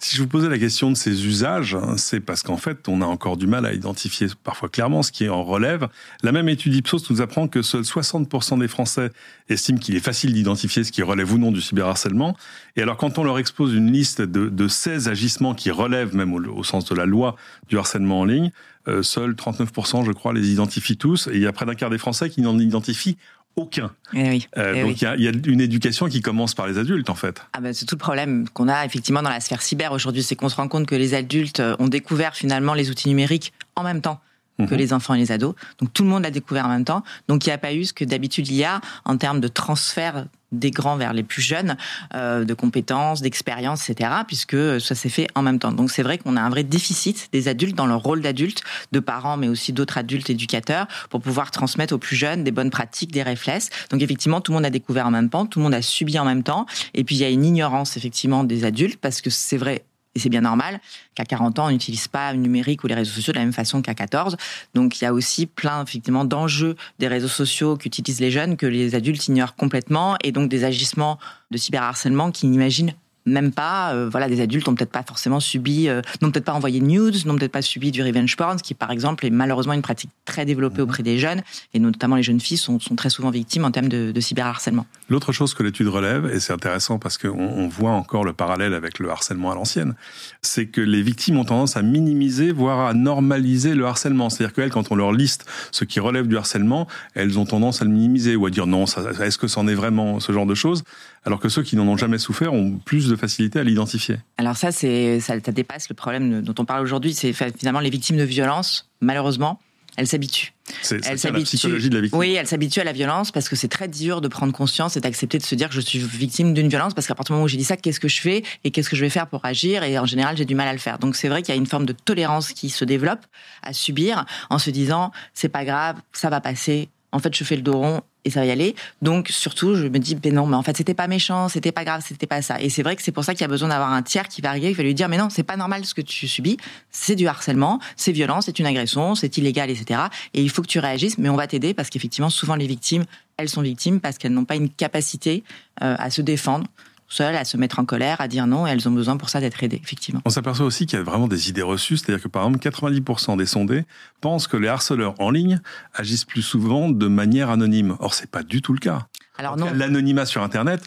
Si 0.00 0.16
je 0.16 0.22
vous 0.22 0.28
posais 0.28 0.48
la 0.48 0.60
question 0.60 0.92
de 0.92 0.96
ces 0.96 1.26
usages, 1.26 1.74
hein, 1.74 1.96
c'est 1.96 2.20
parce 2.20 2.44
qu'en 2.44 2.56
fait, 2.56 2.88
on 2.88 3.02
a 3.02 3.04
encore 3.04 3.36
du 3.36 3.48
mal 3.48 3.66
à 3.66 3.72
identifier 3.72 4.28
parfois 4.44 4.68
clairement 4.68 5.02
ce 5.02 5.10
qui 5.10 5.28
en 5.28 5.42
relève. 5.42 5.88
La 6.22 6.30
même 6.30 6.48
étude 6.48 6.72
Ipsos 6.72 7.10
nous 7.10 7.20
apprend 7.20 7.48
que 7.48 7.62
seuls 7.62 7.82
60% 7.82 8.60
des 8.60 8.68
Français 8.68 9.10
estiment 9.48 9.78
qu'il 9.80 9.96
est 9.96 10.00
facile 10.00 10.32
d'identifier 10.32 10.84
ce 10.84 10.92
qui 10.92 11.02
relève 11.02 11.32
ou 11.32 11.38
non 11.38 11.50
du 11.50 11.60
cyberharcèlement. 11.60 12.36
Et 12.76 12.82
alors, 12.82 12.96
quand 12.96 13.18
on 13.18 13.24
leur 13.24 13.40
expose 13.40 13.74
une 13.74 13.90
liste 13.90 14.22
de, 14.22 14.48
de 14.48 14.68
16 14.68 15.08
agissements 15.08 15.54
qui 15.54 15.72
relèvent, 15.72 16.14
même 16.14 16.32
au, 16.32 16.62
sens 16.62 16.84
de 16.84 16.94
la 16.94 17.04
loi, 17.04 17.34
du 17.68 17.76
harcèlement 17.76 18.20
en 18.20 18.24
ligne, 18.24 18.52
euh, 18.86 19.02
seuls 19.02 19.32
39%, 19.32 20.06
je 20.06 20.12
crois, 20.12 20.32
les 20.32 20.52
identifient 20.52 20.96
tous. 20.96 21.26
Et 21.26 21.34
il 21.34 21.42
y 21.42 21.46
a 21.48 21.52
près 21.52 21.66
d'un 21.66 21.74
quart 21.74 21.90
des 21.90 21.98
Français 21.98 22.30
qui 22.30 22.40
n'en 22.40 22.56
identifient 22.60 23.18
aucun. 23.58 23.90
Eh 24.14 24.40
euh, 24.56 24.72
eh 24.76 24.82
donc 24.82 25.02
il 25.02 25.04
y, 25.04 25.28
a 25.28 25.32
une 25.46 25.60
éducation 25.60 26.06
qui 26.06 26.22
commence 26.22 26.54
par 26.54 26.66
les 26.66 26.78
adultes 26.78 27.10
en 27.10 27.14
fait. 27.14 27.42
Ah 27.52 27.60
ben, 27.60 27.74
c'est 27.74 27.84
tout 27.84 27.96
le 27.96 28.00
problème 28.00 28.48
qu'on 28.48 28.68
a 28.68 28.84
effectivement 28.84 29.22
dans 29.22 29.30
la 29.30 29.40
sphère 29.40 29.62
cyber 29.62 29.92
aujourd'hui, 29.92 30.22
c'est 30.22 30.36
qu'on 30.36 30.48
se 30.48 30.56
rend 30.56 30.68
compte 30.68 30.86
que 30.86 30.94
les 30.94 31.14
adultes 31.14 31.60
euh, 31.60 31.76
ont 31.78 31.88
découvert 31.88 32.34
finalement 32.34 32.74
les 32.74 32.90
outils 32.90 33.08
numériques 33.08 33.52
en 33.74 33.82
même 33.82 34.00
temps 34.00 34.20
que 34.58 34.74
mhm. 34.74 34.78
les 34.78 34.92
enfants 34.92 35.14
et 35.14 35.18
les 35.18 35.30
ados. 35.30 35.54
Donc 35.80 35.92
tout 35.92 36.02
le 36.02 36.08
monde 36.08 36.24
l'a 36.24 36.30
découvert 36.30 36.66
en 36.66 36.70
même 36.70 36.84
temps. 36.84 37.04
Donc 37.28 37.46
il 37.46 37.48
n'y 37.48 37.52
a 37.52 37.58
pas 37.58 37.74
eu 37.74 37.84
ce 37.84 37.92
que 37.92 38.04
d'habitude 38.04 38.48
il 38.48 38.56
y 38.56 38.64
a 38.64 38.80
en 39.04 39.16
termes 39.16 39.40
de 39.40 39.48
transfert 39.48 40.26
des 40.52 40.70
grands 40.70 40.96
vers 40.96 41.12
les 41.12 41.22
plus 41.22 41.42
jeunes, 41.42 41.76
euh, 42.14 42.44
de 42.44 42.54
compétences, 42.54 43.20
d'expérience, 43.20 43.88
etc., 43.88 44.10
puisque 44.26 44.80
ça 44.80 44.94
s'est 44.94 45.08
fait 45.08 45.28
en 45.34 45.42
même 45.42 45.58
temps. 45.58 45.72
Donc 45.72 45.90
c'est 45.90 46.02
vrai 46.02 46.18
qu'on 46.18 46.36
a 46.36 46.40
un 46.40 46.50
vrai 46.50 46.64
déficit 46.64 47.28
des 47.32 47.48
adultes 47.48 47.76
dans 47.76 47.86
leur 47.86 48.02
rôle 48.02 48.20
d'adulte, 48.20 48.62
de 48.92 49.00
parents, 49.00 49.36
mais 49.36 49.48
aussi 49.48 49.72
d'autres 49.72 49.98
adultes 49.98 50.30
éducateurs, 50.30 50.86
pour 51.10 51.20
pouvoir 51.20 51.50
transmettre 51.50 51.94
aux 51.94 51.98
plus 51.98 52.16
jeunes 52.16 52.44
des 52.44 52.50
bonnes 52.50 52.70
pratiques, 52.70 53.12
des 53.12 53.22
réflexes. 53.22 53.70
Donc 53.90 54.02
effectivement, 54.02 54.40
tout 54.40 54.52
le 54.52 54.56
monde 54.56 54.66
a 54.66 54.70
découvert 54.70 55.06
en 55.06 55.10
même 55.10 55.28
temps, 55.28 55.46
tout 55.46 55.58
le 55.58 55.64
monde 55.64 55.74
a 55.74 55.82
subi 55.82 56.18
en 56.18 56.24
même 56.24 56.42
temps, 56.42 56.66
et 56.94 57.04
puis 57.04 57.16
il 57.16 57.20
y 57.20 57.24
a 57.24 57.30
une 57.30 57.44
ignorance 57.44 57.96
effectivement 57.96 58.44
des 58.44 58.64
adultes, 58.64 58.98
parce 59.00 59.20
que 59.20 59.30
c'est 59.30 59.56
vrai, 59.56 59.84
et 60.14 60.18
c'est 60.18 60.28
bien 60.28 60.40
normal 60.40 60.80
qu'à 61.14 61.24
40 61.24 61.58
ans, 61.58 61.66
on 61.66 61.70
n'utilise 61.70 62.08
pas 62.08 62.32
le 62.32 62.38
numérique 62.38 62.84
ou 62.84 62.86
les 62.86 62.94
réseaux 62.94 63.12
sociaux 63.12 63.32
de 63.32 63.38
la 63.38 63.44
même 63.44 63.52
façon 63.52 63.82
qu'à 63.82 63.94
14. 63.94 64.36
Donc 64.74 65.00
il 65.00 65.04
y 65.04 65.06
a 65.06 65.12
aussi 65.12 65.46
plein 65.46 65.82
effectivement 65.82 66.24
d'enjeux 66.24 66.76
des 66.98 67.08
réseaux 67.08 67.28
sociaux 67.28 67.76
qu'utilisent 67.76 68.20
les 68.20 68.30
jeunes 68.30 68.56
que 68.56 68.66
les 68.66 68.94
adultes 68.94 69.28
ignorent 69.28 69.54
complètement 69.54 70.16
et 70.24 70.32
donc 70.32 70.48
des 70.48 70.64
agissements 70.64 71.18
de 71.50 71.56
cyberharcèlement 71.56 72.30
qu'ils 72.30 72.50
n'imaginent 72.50 72.94
même 73.28 73.52
pas. 73.52 73.94
Euh, 73.94 74.08
voilà, 74.10 74.28
des 74.28 74.40
adultes 74.40 74.66
n'ont 74.66 74.74
peut-être 74.74 74.90
pas 74.90 75.02
forcément 75.02 75.40
subi, 75.40 75.88
euh, 75.88 76.02
n'ont 76.22 76.30
peut-être 76.30 76.44
pas 76.44 76.52
envoyé 76.52 76.80
de 76.80 76.84
nudes, 76.84 77.24
n'ont 77.26 77.36
peut-être 77.36 77.52
pas 77.52 77.62
subi 77.62 77.90
du 77.90 78.02
revenge 78.02 78.36
porn, 78.36 78.58
ce 78.58 78.62
qui 78.62 78.74
par 78.74 78.90
exemple 78.90 79.26
est 79.26 79.30
malheureusement 79.30 79.74
une 79.74 79.82
pratique 79.82 80.10
très 80.24 80.44
développée 80.44 80.82
auprès 80.82 81.02
des 81.02 81.18
jeunes, 81.18 81.42
et 81.74 81.78
notamment 81.78 82.16
les 82.16 82.22
jeunes 82.22 82.40
filles 82.40 82.56
sont, 82.58 82.80
sont 82.80 82.96
très 82.96 83.10
souvent 83.10 83.30
victimes 83.30 83.64
en 83.64 83.70
termes 83.70 83.88
de, 83.88 84.12
de 84.12 84.20
cyberharcèlement. 84.20 84.86
L'autre 85.08 85.32
chose 85.32 85.54
que 85.54 85.62
l'étude 85.62 85.88
relève, 85.88 86.30
et 86.32 86.40
c'est 86.40 86.52
intéressant 86.52 86.98
parce 86.98 87.18
qu'on 87.18 87.28
on 87.38 87.68
voit 87.68 87.92
encore 87.92 88.24
le 88.24 88.32
parallèle 88.32 88.74
avec 88.74 88.98
le 88.98 89.10
harcèlement 89.10 89.50
à 89.50 89.54
l'ancienne, 89.54 89.94
c'est 90.42 90.66
que 90.66 90.80
les 90.80 91.02
victimes 91.02 91.38
ont 91.38 91.44
tendance 91.44 91.76
à 91.76 91.82
minimiser, 91.82 92.52
voire 92.52 92.86
à 92.86 92.94
normaliser 92.94 93.74
le 93.74 93.86
harcèlement. 93.86 94.30
C'est-à-dire 94.30 94.54
qu'elles, 94.54 94.70
quand 94.70 94.90
on 94.90 94.96
leur 94.96 95.12
liste 95.12 95.46
ce 95.72 95.84
qui 95.84 96.00
relève 96.00 96.26
du 96.26 96.36
harcèlement, 96.36 96.86
elles 97.14 97.38
ont 97.38 97.46
tendance 97.46 97.82
à 97.82 97.84
le 97.84 97.90
minimiser 97.90 98.36
ou 98.36 98.46
à 98.46 98.50
dire 98.50 98.66
non, 98.66 98.84
est-ce 98.84 99.38
que 99.38 99.48
c'en 99.48 99.66
est 99.68 99.74
vraiment 99.74 100.20
ce 100.20 100.32
genre 100.32 100.46
de 100.46 100.54
choses? 100.54 100.84
Alors 101.24 101.40
que 101.40 101.48
ceux 101.48 101.62
qui 101.62 101.76
n'en 101.76 101.86
ont 101.86 101.96
jamais 101.96 102.18
souffert 102.18 102.52
ont 102.54 102.78
plus 102.84 103.08
de 103.08 103.16
facilité 103.18 103.58
à 103.58 103.64
l'identifier. 103.64 104.16
Alors 104.36 104.56
ça, 104.56 104.72
c'est 104.72 105.20
ça, 105.20 105.38
dépasse 105.38 105.88
le 105.88 105.94
problème 105.94 106.42
dont 106.42 106.54
on 106.58 106.64
parle 106.64 106.82
aujourd'hui. 106.82 107.14
C'est 107.14 107.32
finalement 107.32 107.80
les 107.80 107.90
victimes 107.90 108.16
de 108.16 108.24
violence, 108.24 108.88
malheureusement, 109.00 109.60
elles 109.98 110.06
s'habituent. 110.06 110.52
C'est 110.82 111.04
la 111.04 111.40
psychologie 111.40 111.90
de 111.90 111.94
la 111.96 112.00
victime. 112.02 112.18
Oui, 112.18 112.34
elles 112.34 112.46
s'habituent 112.46 112.80
à 112.80 112.84
la 112.84 112.92
violence 112.92 113.32
parce 113.32 113.48
que 113.48 113.56
c'est 113.56 113.68
très 113.68 113.88
dur 113.88 114.20
de 114.20 114.28
prendre 114.28 114.52
conscience 114.52 114.96
et 114.96 115.00
d'accepter 115.00 115.38
de 115.38 115.42
se 115.42 115.56
dire 115.56 115.68
que 115.68 115.74
je 115.74 115.80
suis 115.80 115.98
victime 115.98 116.54
d'une 116.54 116.68
violence 116.68 116.94
parce 116.94 117.08
qu'à 117.08 117.16
partir 117.16 117.32
du 117.32 117.36
moment 117.38 117.46
où 117.46 117.48
j'ai 117.48 117.56
dit 117.56 117.64
ça, 117.64 117.76
qu'est-ce 117.76 117.98
que 117.98 118.06
je 118.08 118.20
fais 118.20 118.44
et 118.62 118.70
qu'est-ce 118.70 118.88
que 118.88 118.94
je 118.94 119.00
vais 119.00 119.10
faire 119.10 119.26
pour 119.26 119.44
agir 119.44 119.82
et 119.82 119.98
en 119.98 120.06
général 120.06 120.36
j'ai 120.36 120.44
du 120.44 120.54
mal 120.54 120.68
à 120.68 120.72
le 120.72 120.78
faire. 120.78 121.00
Donc 121.00 121.16
c'est 121.16 121.28
vrai 121.28 121.42
qu'il 121.42 121.52
y 121.52 121.58
a 121.58 121.60
une 121.60 121.66
forme 121.66 121.84
de 121.84 121.92
tolérance 121.92 122.52
qui 122.52 122.70
se 122.70 122.84
développe 122.84 123.26
à 123.62 123.72
subir 123.72 124.24
en 124.50 124.58
se 124.58 124.70
disant 124.70 125.10
c'est 125.34 125.48
pas 125.48 125.64
grave, 125.64 125.96
ça 126.12 126.30
va 126.30 126.40
passer. 126.40 126.88
En 127.12 127.18
fait, 127.20 127.34
je 127.34 127.42
fais 127.44 127.56
le 127.56 127.62
dos 127.62 127.78
rond 127.78 128.02
et 128.24 128.30
ça 128.30 128.40
va 128.40 128.46
y 128.46 128.50
aller. 128.50 128.74
Donc 129.00 129.28
surtout, 129.28 129.74
je 129.74 129.86
me 129.86 129.98
dis, 129.98 130.14
ben 130.14 130.34
non, 130.34 130.46
mais 130.46 130.56
en 130.56 130.62
fait, 130.62 130.76
c'était 130.76 130.94
pas 130.94 131.06
méchant, 131.06 131.48
c'était 131.48 131.72
pas 131.72 131.84
grave, 131.84 132.02
c'était 132.06 132.26
pas 132.26 132.42
ça. 132.42 132.60
Et 132.60 132.68
c'est 132.68 132.82
vrai 132.82 132.96
que 132.96 133.02
c'est 133.02 133.12
pour 133.12 133.24
ça 133.24 133.32
qu'il 133.32 133.40
y 133.42 133.44
a 133.44 133.48
besoin 133.48 133.70
d'avoir 133.70 133.92
un 133.92 134.02
tiers 134.02 134.28
qui 134.28 134.42
va 134.42 134.50
arriver, 134.50 134.68
qui 134.70 134.74
va 134.74 134.82
lui 134.82 134.94
dire, 134.94 135.08
mais 135.08 135.16
non, 135.16 135.30
c'est 135.30 135.42
pas 135.42 135.56
normal 135.56 135.84
ce 135.84 135.94
que 135.94 136.02
tu 136.02 136.28
subis, 136.28 136.58
c'est 136.90 137.16
du 137.16 137.26
harcèlement, 137.26 137.80
c'est 137.96 138.12
violent, 138.12 138.40
c'est 138.40 138.58
une 138.58 138.66
agression, 138.66 139.14
c'est 139.14 139.38
illégal, 139.38 139.70
etc. 139.70 140.00
Et 140.34 140.42
il 140.42 140.50
faut 140.50 140.62
que 140.62 140.68
tu 140.68 140.78
réagisses, 140.78 141.18
mais 141.18 141.28
on 141.28 141.36
va 141.36 141.46
t'aider 141.46 141.74
parce 141.74 141.88
qu'effectivement, 141.88 142.30
souvent 142.30 142.56
les 142.56 142.66
victimes, 142.66 143.04
elles 143.36 143.48
sont 143.48 143.62
victimes 143.62 144.00
parce 144.00 144.18
qu'elles 144.18 144.32
n'ont 144.32 144.44
pas 144.44 144.56
une 144.56 144.68
capacité 144.68 145.44
euh, 145.82 145.94
à 145.98 146.10
se 146.10 146.20
défendre 146.20 146.66
seules, 147.08 147.34
à 147.34 147.44
se 147.44 147.56
mettre 147.56 147.78
en 147.78 147.84
colère, 147.84 148.20
à 148.20 148.28
dire 148.28 148.46
non, 148.46 148.66
et 148.66 148.70
elles 148.70 148.88
ont 148.88 148.92
besoin 148.92 149.16
pour 149.16 149.30
ça 149.30 149.40
d'être 149.40 149.62
aidées, 149.62 149.80
effectivement. 149.82 150.20
On 150.24 150.30
s'aperçoit 150.30 150.66
aussi 150.66 150.86
qu'il 150.86 150.98
y 150.98 151.00
a 151.00 151.04
vraiment 151.04 151.28
des 151.28 151.48
idées 151.48 151.62
reçues, 151.62 151.96
c'est-à-dire 151.96 152.22
que 152.22 152.28
par 152.28 152.46
exemple 152.46 152.66
90% 152.66 153.36
des 153.36 153.46
sondés 153.46 153.84
pensent 154.20 154.46
que 154.46 154.56
les 154.56 154.68
harceleurs 154.68 155.14
en 155.18 155.30
ligne 155.30 155.60
agissent 155.94 156.24
plus 156.24 156.42
souvent 156.42 156.88
de 156.88 157.06
manière 157.08 157.50
anonyme. 157.50 157.96
Or, 158.00 158.14
c'est 158.14 158.30
pas 158.30 158.42
du 158.42 158.62
tout 158.62 158.72
le 158.72 158.78
cas. 158.78 159.06
Alors 159.38 159.56
non. 159.56 159.70
L'anonymat 159.72 160.26
sur 160.26 160.42
Internet, 160.42 160.86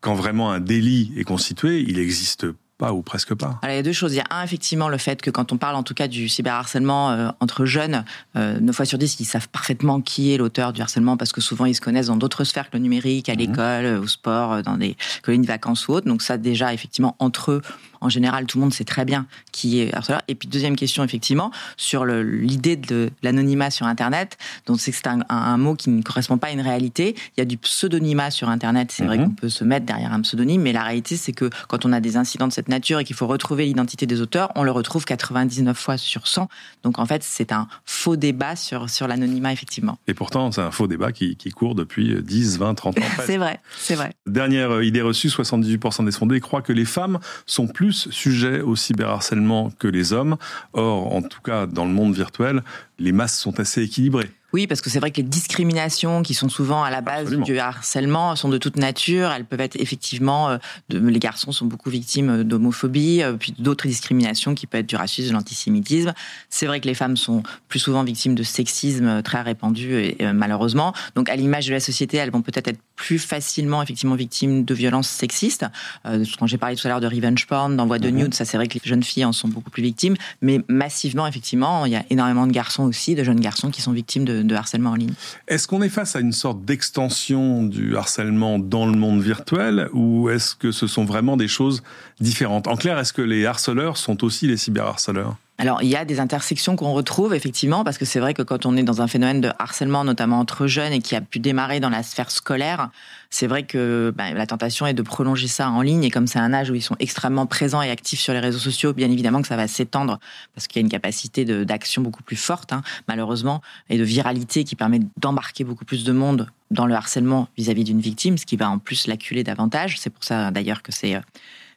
quand 0.00 0.14
vraiment 0.14 0.50
un 0.50 0.60
délit 0.60 1.12
est 1.16 1.24
constitué, 1.24 1.80
il 1.80 1.98
existe 1.98 2.46
ou 2.90 3.02
presque 3.02 3.34
pas. 3.34 3.58
Alors, 3.62 3.74
il 3.74 3.76
y 3.76 3.78
a 3.78 3.82
deux 3.82 3.92
choses. 3.92 4.12
Il 4.12 4.16
y 4.16 4.20
a 4.20 4.26
un, 4.30 4.42
effectivement, 4.42 4.88
le 4.88 4.98
fait 4.98 5.22
que 5.22 5.30
quand 5.30 5.52
on 5.52 5.58
parle 5.58 5.76
en 5.76 5.82
tout 5.82 5.94
cas 5.94 6.08
du 6.08 6.28
cyberharcèlement 6.28 7.10
euh, 7.10 7.28
entre 7.40 7.64
jeunes, 7.64 8.04
euh, 8.36 8.58
9 8.58 8.74
fois 8.74 8.84
sur 8.84 8.98
10, 8.98 9.20
ils 9.20 9.24
savent 9.24 9.48
parfaitement 9.48 10.00
qui 10.00 10.32
est 10.32 10.38
l'auteur 10.38 10.72
du 10.72 10.80
harcèlement 10.80 11.16
parce 11.16 11.32
que 11.32 11.40
souvent 11.40 11.66
ils 11.66 11.74
se 11.74 11.80
connaissent 11.80 12.06
dans 12.06 12.16
d'autres 12.16 12.44
sphères 12.44 12.70
que 12.70 12.76
le 12.76 12.82
numérique, 12.82 13.28
à 13.28 13.34
mhm. 13.34 13.38
l'école, 13.38 13.86
au 14.02 14.06
sport, 14.06 14.62
dans 14.62 14.76
des 14.76 14.96
colonies 15.22 15.42
de 15.42 15.48
vacances 15.48 15.86
ou 15.86 15.92
autres. 15.92 16.06
Donc 16.06 16.22
ça, 16.22 16.38
déjà, 16.38 16.74
effectivement, 16.74 17.14
entre 17.18 17.52
eux, 17.52 17.62
en 18.02 18.08
général, 18.08 18.46
tout 18.46 18.58
le 18.58 18.62
monde 18.62 18.74
sait 18.74 18.84
très 18.84 19.04
bien 19.04 19.26
qui 19.52 19.80
est 19.80 19.94
harceleur. 19.94 20.20
Et 20.28 20.34
puis, 20.34 20.48
deuxième 20.48 20.76
question, 20.76 21.04
effectivement, 21.04 21.50
sur 21.76 22.04
l'idée 22.04 22.76
de 22.76 23.10
l'anonymat 23.22 23.70
sur 23.70 23.86
Internet. 23.86 24.36
Donc, 24.66 24.80
c'est 24.80 24.90
que 24.90 24.96
c'est 24.96 25.08
un, 25.08 25.56
mot 25.56 25.74
qui 25.76 25.90
ne 25.90 26.02
correspond 26.02 26.36
pas 26.36 26.48
à 26.48 26.50
une 26.50 26.60
réalité. 26.60 27.14
Il 27.36 27.40
y 27.40 27.42
a 27.42 27.44
du 27.44 27.56
pseudonymat 27.56 28.30
sur 28.30 28.48
Internet. 28.48 28.90
C'est 28.90 29.04
vrai 29.04 29.18
mhm. 29.18 29.24
qu'on 29.24 29.34
peut 29.34 29.48
se 29.48 29.62
mettre 29.62 29.86
derrière 29.86 30.12
un 30.12 30.20
pseudonyme, 30.20 30.62
mais 30.62 30.72
la 30.72 30.82
réalité, 30.82 31.16
c'est 31.16 31.32
que 31.32 31.48
quand 31.68 31.86
on 31.86 31.92
a 31.92 32.00
des 32.00 32.16
incidents 32.16 32.48
de 32.48 32.52
cette 32.52 32.68
nature 32.68 32.98
et 32.98 33.04
qu'il 33.04 33.14
faut 33.14 33.28
retrouver 33.28 33.66
l'identité 33.66 34.06
des 34.06 34.20
auteurs, 34.20 34.50
on 34.56 34.64
le 34.64 34.72
retrouve 34.72 35.04
99 35.04 35.78
fois 35.78 35.96
sur 35.96 36.26
100. 36.26 36.48
Donc, 36.82 36.98
en 36.98 37.06
fait, 37.06 37.22
c'est 37.22 37.52
un 37.52 37.68
faux 37.84 38.16
débat 38.16 38.56
sur, 38.56 38.90
sur 38.90 39.06
l'anonymat, 39.06 39.52
effectivement. 39.52 39.98
Et 40.08 40.14
pourtant, 40.14 40.50
c'est 40.50 40.60
un 40.60 40.72
faux 40.72 40.88
débat 40.88 41.12
qui, 41.12 41.36
qui 41.36 41.50
court 41.50 41.76
depuis 41.76 42.20
10, 42.20 42.58
20, 42.58 42.74
30 42.74 42.98
ans. 42.98 43.02
c'est 43.26 43.36
vrai, 43.36 43.60
c'est 43.78 43.94
vrai. 43.94 44.12
Dernière 44.26 44.82
idée 44.82 45.02
reçue, 45.02 45.28
78% 45.28 46.04
des 46.04 46.10
sondés 46.10 46.40
croient 46.40 46.62
que 46.62 46.72
les 46.72 46.84
femmes 46.84 47.20
sont 47.46 47.68
plus 47.68 47.91
plus 47.92 48.10
sujets 48.10 48.60
au 48.62 48.74
cyberharcèlement 48.74 49.70
que 49.78 49.86
les 49.86 50.12
hommes. 50.12 50.36
Or, 50.72 51.14
en 51.14 51.22
tout 51.22 51.42
cas, 51.42 51.66
dans 51.66 51.84
le 51.84 51.92
monde 51.92 52.14
virtuel, 52.14 52.62
les 53.02 53.12
masses 53.12 53.38
sont 53.38 53.58
assez 53.60 53.82
équilibrées. 53.82 54.30
Oui, 54.52 54.66
parce 54.66 54.82
que 54.82 54.90
c'est 54.90 55.00
vrai 55.00 55.10
que 55.10 55.16
les 55.16 55.22
discriminations 55.22 56.22
qui 56.22 56.34
sont 56.34 56.50
souvent 56.50 56.84
à 56.84 56.90
la 56.90 57.00
base 57.00 57.30
du 57.30 57.58
harcèlement 57.58 58.36
sont 58.36 58.50
de 58.50 58.58
toute 58.58 58.76
nature. 58.76 59.30
Elles 59.30 59.46
peuvent 59.46 59.62
être 59.62 59.80
effectivement, 59.80 60.50
euh, 60.50 60.58
les 60.90 61.18
garçons 61.18 61.52
sont 61.52 61.64
beaucoup 61.64 61.88
victimes 61.88 62.44
d'homophobie, 62.44 63.22
euh, 63.22 63.32
puis 63.32 63.54
d'autres 63.58 63.86
discriminations 63.86 64.54
qui 64.54 64.66
peuvent 64.66 64.80
être 64.80 64.88
du 64.88 64.96
racisme, 64.96 65.30
de 65.30 65.32
l'antisémitisme. 65.32 66.12
C'est 66.50 66.66
vrai 66.66 66.80
que 66.80 66.86
les 66.86 66.94
femmes 66.94 67.16
sont 67.16 67.42
plus 67.68 67.78
souvent 67.78 68.04
victimes 68.04 68.34
de 68.34 68.42
sexisme 68.42 69.06
euh, 69.06 69.22
très 69.22 69.40
répandu 69.40 69.94
et, 69.94 70.32
malheureusement. 70.34 70.92
Donc 71.14 71.30
à 71.30 71.36
l'image 71.36 71.66
de 71.66 71.72
la 71.72 71.80
société, 71.80 72.18
elles 72.18 72.30
vont 72.30 72.42
peut-être 72.42 72.68
être 72.68 72.80
plus 72.94 73.18
facilement 73.18 73.82
effectivement 73.82 74.16
victimes 74.16 74.64
de 74.64 74.74
violences 74.74 75.08
sexistes. 75.08 75.66
quand 76.04 76.46
j'ai 76.46 76.58
parlé 76.58 76.76
tout 76.76 76.86
à 76.86 76.90
l'heure 76.90 77.00
de 77.00 77.06
revenge 77.06 77.46
porn, 77.46 77.74
d'envoi 77.76 77.98
de 77.98 78.10
mhm. 78.10 78.16
nudes, 78.16 78.34
ça 78.34 78.44
c'est 78.44 78.56
vrai 78.56 78.68
que 78.68 78.74
les 78.74 78.80
jeunes 78.84 79.02
filles 79.02 79.24
en 79.24 79.32
sont 79.32 79.48
beaucoup 79.48 79.70
plus 79.70 79.82
victimes, 79.82 80.14
mais 80.40 80.60
massivement 80.68 81.26
effectivement, 81.26 81.86
il 81.86 81.92
y 81.92 81.96
a 81.96 82.04
énormément 82.10 82.46
de 82.46 82.52
garçons 82.52 82.91
de 82.92 83.24
jeunes 83.24 83.40
garçons 83.40 83.70
qui 83.70 83.82
sont 83.82 83.92
victimes 83.92 84.24
de, 84.24 84.54
harcèlement 84.54 84.90
en 84.90 84.94
ligne. 84.94 85.14
Est-ce 85.48 85.66
qu'on 85.66 85.82
est 85.82 85.88
face 85.88 86.14
à 86.14 86.20
une 86.20 86.32
sorte 86.32 86.64
d'extension 86.64 87.64
du 87.64 87.96
harcèlement 87.96 88.58
dans 88.58 88.86
le 88.86 88.96
monde 88.96 89.22
virtuel 89.22 89.88
ou 89.92 90.28
est-ce 90.28 90.54
que 90.54 90.72
ce 90.72 90.86
sont 90.86 91.04
vraiment 91.04 91.36
des 91.36 91.48
choses 91.48 91.82
différentes? 92.20 92.68
En 92.68 92.76
clair, 92.76 92.98
est-ce 92.98 93.12
que 93.12 93.22
les 93.22 93.46
harceleurs 93.46 93.96
sont 93.96 94.24
aussi 94.24 94.46
les 94.46 94.56
cyberharceleurs? 94.56 95.36
Alors, 95.62 95.80
il 95.80 95.88
y 95.88 95.94
a 95.94 96.04
des 96.04 96.18
intersections 96.18 96.74
qu'on 96.74 96.92
retrouve 96.92 97.34
effectivement, 97.34 97.84
parce 97.84 97.96
que 97.96 98.04
c'est 98.04 98.18
vrai 98.18 98.34
que 98.34 98.42
quand 98.42 98.66
on 98.66 98.76
est 98.76 98.82
dans 98.82 99.00
un 99.00 99.06
phénomène 99.06 99.40
de 99.40 99.52
harcèlement, 99.60 100.02
notamment 100.02 100.40
entre 100.40 100.66
jeunes, 100.66 100.92
et 100.92 100.98
qui 100.98 101.14
a 101.14 101.20
pu 101.20 101.38
démarrer 101.38 101.78
dans 101.78 101.88
la 101.88 102.02
sphère 102.02 102.32
scolaire, 102.32 102.90
c'est 103.30 103.46
vrai 103.46 103.62
que 103.62 104.12
bah, 104.16 104.32
la 104.32 104.44
tentation 104.44 104.88
est 104.88 104.92
de 104.92 105.02
prolonger 105.02 105.46
ça 105.46 105.70
en 105.70 105.80
ligne. 105.80 106.02
Et 106.02 106.10
comme 106.10 106.26
c'est 106.26 106.40
un 106.40 106.52
âge 106.52 106.70
où 106.70 106.74
ils 106.74 106.82
sont 106.82 106.96
extrêmement 106.98 107.46
présents 107.46 107.80
et 107.80 107.90
actifs 107.92 108.18
sur 108.18 108.32
les 108.32 108.40
réseaux 108.40 108.58
sociaux, 108.58 108.92
bien 108.92 109.08
évidemment 109.08 109.40
que 109.40 109.46
ça 109.46 109.54
va 109.54 109.68
s'étendre, 109.68 110.18
parce 110.52 110.66
qu'il 110.66 110.80
y 110.80 110.82
a 110.82 110.84
une 110.84 110.90
capacité 110.90 111.44
d'action 111.44 112.02
beaucoup 112.02 112.24
plus 112.24 112.34
forte, 112.34 112.72
hein, 112.72 112.82
malheureusement, 113.06 113.62
et 113.88 113.98
de 113.98 114.02
viralité 114.02 114.64
qui 114.64 114.74
permet 114.74 114.98
d'embarquer 115.18 115.62
beaucoup 115.62 115.84
plus 115.84 116.02
de 116.02 116.10
monde 116.10 116.48
dans 116.72 116.86
le 116.86 116.94
harcèlement 116.96 117.46
vis-à-vis 117.56 117.84
d'une 117.84 118.00
victime, 118.00 118.36
ce 118.36 118.46
qui 118.46 118.56
va 118.56 118.68
en 118.68 118.78
plus 118.78 119.06
l'acculer 119.06 119.44
davantage. 119.44 120.00
C'est 120.00 120.10
pour 120.10 120.24
ça 120.24 120.50
d'ailleurs 120.50 120.82
que 120.82 120.90
c'est 120.90 121.20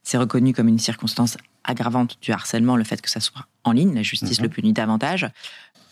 c'est 0.06 0.18
reconnu 0.18 0.54
comme 0.54 0.70
une 0.70 0.80
circonstance 0.80 1.36
aggravante 1.66 2.18
du 2.22 2.32
harcèlement, 2.32 2.78
le 2.78 2.84
fait 2.86 3.02
que 3.02 3.10
ça 3.10 3.20
soit 3.20 3.48
en 3.64 3.72
ligne. 3.74 3.94
La 3.94 4.04
justice 4.04 4.40
le 4.40 4.48
mhm. 4.48 4.54
punit 4.54 4.74
davantage. 4.74 5.28